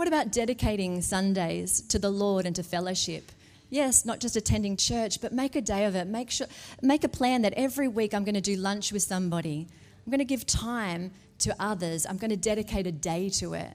what 0.00 0.08
about 0.08 0.32
dedicating 0.32 1.02
Sundays 1.02 1.82
to 1.82 1.98
the 1.98 2.08
Lord 2.08 2.46
and 2.46 2.56
to 2.56 2.62
fellowship? 2.62 3.30
Yes, 3.68 4.06
not 4.06 4.18
just 4.18 4.34
attending 4.34 4.78
church, 4.78 5.20
but 5.20 5.30
make 5.30 5.56
a 5.56 5.60
day 5.60 5.84
of 5.84 5.94
it. 5.94 6.06
Make 6.06 6.30
sure 6.30 6.46
make 6.80 7.04
a 7.04 7.08
plan 7.08 7.42
that 7.42 7.52
every 7.52 7.86
week 7.86 8.14
I'm 8.14 8.24
going 8.24 8.34
to 8.34 8.40
do 8.40 8.56
lunch 8.56 8.92
with 8.92 9.02
somebody. 9.02 9.68
I'm 9.98 10.10
going 10.10 10.20
to 10.20 10.24
give 10.24 10.46
time 10.46 11.10
to 11.40 11.54
others. 11.60 12.06
I'm 12.06 12.16
going 12.16 12.30
to 12.30 12.38
dedicate 12.38 12.86
a 12.86 12.92
day 12.92 13.28
to 13.40 13.52
it. 13.52 13.74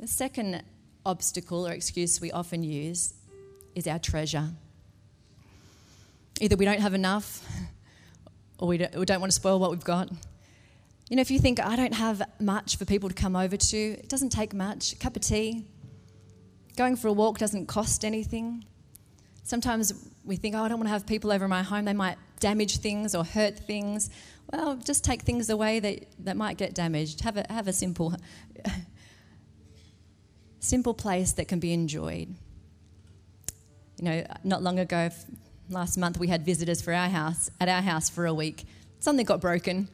The 0.00 0.08
second 0.08 0.64
obstacle 1.06 1.64
or 1.64 1.70
excuse 1.70 2.20
we 2.20 2.32
often 2.32 2.64
use 2.64 3.14
is 3.76 3.86
our 3.86 4.00
treasure. 4.00 4.48
Either 6.40 6.56
we 6.56 6.64
don't 6.64 6.80
have 6.80 6.94
enough 6.94 7.48
or 8.58 8.66
we 8.66 8.78
don't, 8.78 8.92
we 8.96 9.04
don't 9.04 9.20
want 9.20 9.30
to 9.30 9.36
spoil 9.36 9.60
what 9.60 9.70
we've 9.70 9.84
got. 9.84 10.08
You 11.08 11.16
know, 11.16 11.22
if 11.22 11.30
you 11.30 11.38
think, 11.38 11.60
I 11.60 11.76
don't 11.76 11.94
have 11.94 12.20
much 12.40 12.76
for 12.76 12.84
people 12.84 13.08
to 13.08 13.14
come 13.14 13.36
over 13.36 13.56
to, 13.56 13.76
it 13.76 14.08
doesn't 14.08 14.30
take 14.30 14.52
much. 14.52 14.92
A 14.92 14.96
cup 14.96 15.14
of 15.14 15.22
tea, 15.22 15.64
going 16.76 16.96
for 16.96 17.06
a 17.06 17.12
walk 17.12 17.38
doesn't 17.38 17.66
cost 17.66 18.04
anything. 18.04 18.64
Sometimes 19.44 20.10
we 20.24 20.34
think, 20.34 20.56
oh, 20.56 20.64
I 20.64 20.68
don't 20.68 20.78
want 20.78 20.88
to 20.88 20.92
have 20.92 21.06
people 21.06 21.30
over 21.30 21.46
my 21.46 21.62
home, 21.62 21.84
they 21.84 21.92
might 21.92 22.18
damage 22.40 22.78
things 22.78 23.14
or 23.14 23.24
hurt 23.24 23.56
things. 23.56 24.10
Well, 24.52 24.76
just 24.76 25.04
take 25.04 25.22
things 25.22 25.48
away 25.48 25.78
that, 25.78 26.06
that 26.24 26.36
might 26.36 26.56
get 26.56 26.74
damaged. 26.74 27.20
Have 27.20 27.36
a, 27.36 27.46
have 27.48 27.68
a 27.68 27.72
simple, 27.72 28.16
simple 30.58 30.94
place 30.94 31.32
that 31.32 31.46
can 31.46 31.60
be 31.60 31.72
enjoyed. 31.72 32.34
You 33.98 34.04
know, 34.04 34.26
not 34.42 34.62
long 34.62 34.80
ago, 34.80 35.10
last 35.70 35.96
month, 35.96 36.18
we 36.18 36.26
had 36.26 36.44
visitors 36.44 36.82
for 36.82 36.92
our 36.92 37.08
house, 37.08 37.48
at 37.60 37.68
our 37.68 37.80
house 37.80 38.10
for 38.10 38.26
a 38.26 38.34
week. 38.34 38.64
Something 38.98 39.24
got 39.24 39.40
broken, 39.40 39.88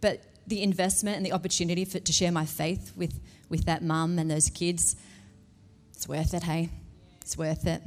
but 0.00 0.22
the 0.46 0.62
investment 0.62 1.16
and 1.16 1.24
the 1.24 1.32
opportunity 1.32 1.84
for, 1.84 1.98
to 1.98 2.12
share 2.12 2.32
my 2.32 2.44
faith 2.44 2.92
with, 2.96 3.18
with 3.48 3.64
that 3.66 3.82
mum 3.82 4.18
and 4.18 4.30
those 4.30 4.50
kids, 4.50 4.96
it's 5.94 6.08
worth 6.08 6.34
it, 6.34 6.42
hey? 6.42 6.70
It's 7.20 7.36
worth 7.36 7.66
it. 7.66 7.82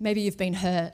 Maybe 0.00 0.22
you've 0.22 0.38
been 0.38 0.54
hurt. 0.54 0.92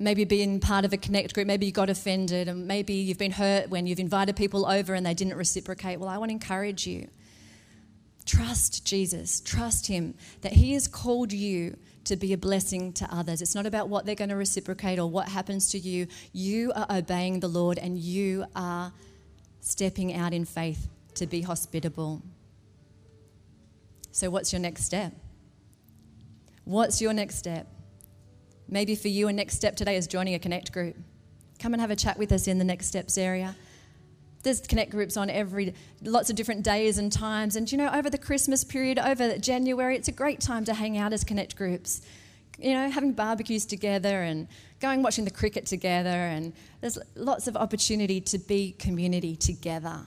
maybe 0.00 0.24
being 0.24 0.58
part 0.60 0.84
of 0.86 0.92
a 0.94 0.96
connect 0.96 1.34
group, 1.34 1.46
maybe 1.46 1.66
you 1.66 1.72
got 1.72 1.90
offended, 1.90 2.48
and 2.48 2.66
maybe 2.66 2.94
you've 2.94 3.18
been 3.18 3.30
hurt 3.30 3.68
when 3.68 3.86
you've 3.86 4.00
invited 4.00 4.34
people 4.34 4.66
over 4.66 4.94
and 4.94 5.04
they 5.04 5.14
didn't 5.14 5.34
reciprocate. 5.34 6.00
Well, 6.00 6.08
I 6.08 6.16
want 6.16 6.30
to 6.30 6.32
encourage 6.32 6.86
you. 6.86 7.08
Trust 8.30 8.86
Jesus, 8.86 9.40
trust 9.40 9.88
Him 9.88 10.14
that 10.42 10.52
He 10.52 10.74
has 10.74 10.86
called 10.86 11.32
you 11.32 11.76
to 12.04 12.14
be 12.14 12.32
a 12.32 12.38
blessing 12.38 12.92
to 12.92 13.12
others. 13.12 13.42
It's 13.42 13.56
not 13.56 13.66
about 13.66 13.88
what 13.88 14.06
they're 14.06 14.14
going 14.14 14.30
to 14.30 14.36
reciprocate 14.36 15.00
or 15.00 15.10
what 15.10 15.28
happens 15.28 15.70
to 15.70 15.80
you. 15.80 16.06
You 16.32 16.70
are 16.76 16.86
obeying 16.88 17.40
the 17.40 17.48
Lord 17.48 17.76
and 17.76 17.98
you 17.98 18.44
are 18.54 18.92
stepping 19.60 20.14
out 20.14 20.32
in 20.32 20.44
faith 20.44 20.88
to 21.16 21.26
be 21.26 21.42
hospitable. 21.42 22.22
So, 24.12 24.30
what's 24.30 24.52
your 24.52 24.60
next 24.60 24.84
step? 24.84 25.12
What's 26.62 27.00
your 27.00 27.12
next 27.12 27.34
step? 27.34 27.66
Maybe 28.68 28.94
for 28.94 29.08
you, 29.08 29.26
a 29.26 29.32
next 29.32 29.56
step 29.56 29.74
today 29.74 29.96
is 29.96 30.06
joining 30.06 30.34
a 30.34 30.38
connect 30.38 30.70
group. 30.70 30.96
Come 31.58 31.72
and 31.72 31.80
have 31.80 31.90
a 31.90 31.96
chat 31.96 32.16
with 32.16 32.30
us 32.30 32.46
in 32.46 32.58
the 32.58 32.64
next 32.64 32.86
steps 32.86 33.18
area. 33.18 33.56
There's 34.42 34.60
connect 34.60 34.90
groups 34.90 35.16
on 35.16 35.28
every 35.28 35.74
lots 36.02 36.30
of 36.30 36.36
different 36.36 36.62
days 36.62 36.98
and 36.98 37.12
times. 37.12 37.56
And 37.56 37.70
you 37.70 37.76
know, 37.76 37.90
over 37.92 38.08
the 38.08 38.18
Christmas 38.18 38.64
period, 38.64 38.98
over 38.98 39.36
January, 39.38 39.96
it's 39.96 40.08
a 40.08 40.12
great 40.12 40.40
time 40.40 40.64
to 40.64 40.74
hang 40.74 40.96
out 40.96 41.12
as 41.12 41.24
connect 41.24 41.56
groups. 41.56 42.02
You 42.58 42.74
know, 42.74 42.90
having 42.90 43.12
barbecues 43.12 43.64
together 43.66 44.22
and 44.22 44.48
going 44.80 45.02
watching 45.02 45.24
the 45.24 45.30
cricket 45.30 45.66
together, 45.66 46.08
and 46.08 46.52
there's 46.80 46.98
lots 47.14 47.46
of 47.48 47.56
opportunity 47.56 48.20
to 48.22 48.38
be 48.38 48.72
community 48.72 49.36
together. 49.36 50.00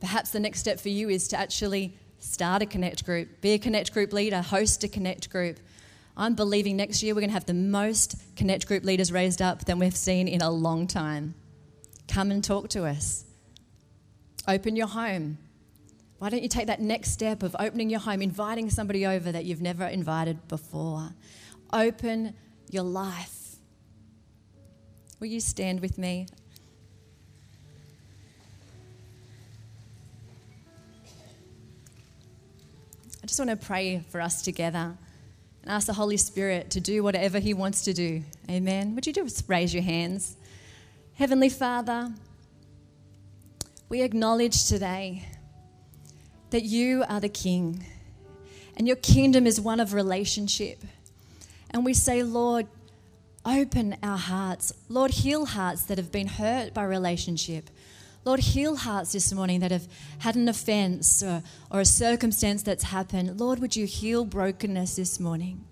Perhaps 0.00 0.30
the 0.30 0.40
next 0.40 0.60
step 0.60 0.80
for 0.80 0.90
you 0.90 1.08
is 1.08 1.28
to 1.28 1.38
actually 1.38 1.96
start 2.18 2.62
a 2.62 2.66
connect 2.66 3.04
group, 3.04 3.40
be 3.40 3.52
a 3.52 3.58
connect 3.58 3.92
group 3.92 4.12
leader, 4.12 4.40
host 4.40 4.82
a 4.84 4.88
connect 4.88 5.30
group. 5.30 5.58
I'm 6.16 6.34
believing 6.34 6.76
next 6.76 7.02
year 7.02 7.14
we're 7.14 7.20
going 7.20 7.30
to 7.30 7.34
have 7.34 7.46
the 7.46 7.54
most 7.54 8.14
connect 8.36 8.66
group 8.66 8.84
leaders 8.84 9.10
raised 9.10 9.42
up 9.42 9.64
than 9.64 9.78
we've 9.78 9.96
seen 9.96 10.28
in 10.28 10.40
a 10.40 10.50
long 10.50 10.86
time. 10.86 11.34
Come 12.08 12.30
and 12.30 12.42
talk 12.42 12.68
to 12.70 12.84
us. 12.84 13.24
Open 14.46 14.76
your 14.76 14.86
home. 14.86 15.38
Why 16.18 16.28
don't 16.30 16.42
you 16.42 16.48
take 16.48 16.66
that 16.66 16.80
next 16.80 17.10
step 17.10 17.42
of 17.42 17.56
opening 17.58 17.90
your 17.90 18.00
home, 18.00 18.22
inviting 18.22 18.70
somebody 18.70 19.06
over 19.06 19.32
that 19.32 19.44
you've 19.44 19.62
never 19.62 19.86
invited 19.86 20.48
before? 20.48 21.10
Open 21.72 22.34
your 22.70 22.82
life. 22.82 23.56
Will 25.20 25.26
you 25.26 25.40
stand 25.40 25.80
with 25.80 25.96
me? 25.96 26.26
I 33.22 33.26
just 33.26 33.38
want 33.38 33.50
to 33.50 33.56
pray 33.56 34.04
for 34.10 34.20
us 34.20 34.42
together 34.42 34.96
and 35.62 35.70
ask 35.70 35.86
the 35.86 35.94
Holy 35.94 36.18
Spirit 36.18 36.70
to 36.72 36.80
do 36.80 37.02
whatever 37.02 37.38
He 37.38 37.54
wants 37.54 37.84
to 37.84 37.94
do. 37.94 38.22
Amen. 38.50 38.94
Would 38.94 39.06
you 39.06 39.14
just 39.14 39.48
raise 39.48 39.72
your 39.72 39.82
hands? 39.82 40.36
Heavenly 41.14 41.48
Father, 41.48 42.12
we 43.94 44.02
acknowledge 44.02 44.64
today 44.64 45.24
that 46.50 46.64
you 46.64 47.04
are 47.08 47.20
the 47.20 47.28
King 47.28 47.84
and 48.76 48.88
your 48.88 48.96
kingdom 48.96 49.46
is 49.46 49.60
one 49.60 49.78
of 49.78 49.94
relationship. 49.94 50.82
And 51.70 51.84
we 51.84 51.94
say, 51.94 52.24
Lord, 52.24 52.66
open 53.46 53.96
our 54.02 54.18
hearts. 54.18 54.72
Lord, 54.88 55.12
heal 55.12 55.46
hearts 55.46 55.84
that 55.84 55.98
have 55.98 56.10
been 56.10 56.26
hurt 56.26 56.74
by 56.74 56.82
relationship. 56.82 57.70
Lord, 58.24 58.40
heal 58.40 58.74
hearts 58.74 59.12
this 59.12 59.32
morning 59.32 59.60
that 59.60 59.70
have 59.70 59.86
had 60.18 60.34
an 60.34 60.48
offense 60.48 61.22
or, 61.22 61.44
or 61.70 61.78
a 61.78 61.84
circumstance 61.84 62.64
that's 62.64 62.82
happened. 62.82 63.38
Lord, 63.38 63.60
would 63.60 63.76
you 63.76 63.86
heal 63.86 64.24
brokenness 64.24 64.96
this 64.96 65.20
morning? 65.20 65.64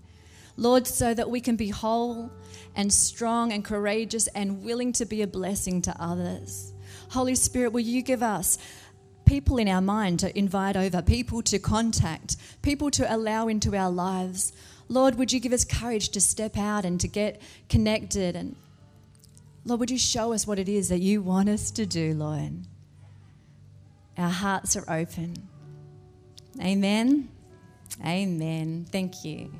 Lord, 0.56 0.86
so 0.86 1.12
that 1.12 1.28
we 1.28 1.40
can 1.40 1.56
be 1.56 1.70
whole 1.70 2.30
and 2.76 2.92
strong 2.92 3.52
and 3.52 3.64
courageous 3.64 4.28
and 4.28 4.62
willing 4.62 4.92
to 4.92 5.06
be 5.06 5.22
a 5.22 5.26
blessing 5.26 5.82
to 5.82 5.96
others. 6.00 6.71
Holy 7.12 7.34
Spirit, 7.34 7.74
will 7.74 7.80
you 7.80 8.00
give 8.00 8.22
us 8.22 8.56
people 9.26 9.58
in 9.58 9.68
our 9.68 9.82
mind 9.82 10.18
to 10.20 10.36
invite 10.38 10.76
over, 10.76 11.02
people 11.02 11.42
to 11.42 11.58
contact, 11.58 12.36
people 12.62 12.90
to 12.90 13.14
allow 13.14 13.48
into 13.48 13.76
our 13.76 13.90
lives? 13.90 14.54
Lord, 14.88 15.16
would 15.16 15.30
you 15.30 15.38
give 15.38 15.52
us 15.52 15.62
courage 15.62 16.08
to 16.10 16.22
step 16.22 16.56
out 16.56 16.86
and 16.86 16.98
to 17.00 17.08
get 17.08 17.42
connected? 17.68 18.34
And 18.34 18.56
Lord, 19.66 19.80
would 19.80 19.90
you 19.90 19.98
show 19.98 20.32
us 20.32 20.46
what 20.46 20.58
it 20.58 20.70
is 20.70 20.88
that 20.88 21.00
you 21.00 21.20
want 21.20 21.50
us 21.50 21.70
to 21.72 21.84
do, 21.84 22.14
Lord? 22.14 22.66
Our 24.16 24.30
hearts 24.30 24.74
are 24.76 24.90
open. 24.90 25.34
Amen. 26.62 27.28
Amen. 28.06 28.86
Thank 28.90 29.22
you. 29.22 29.52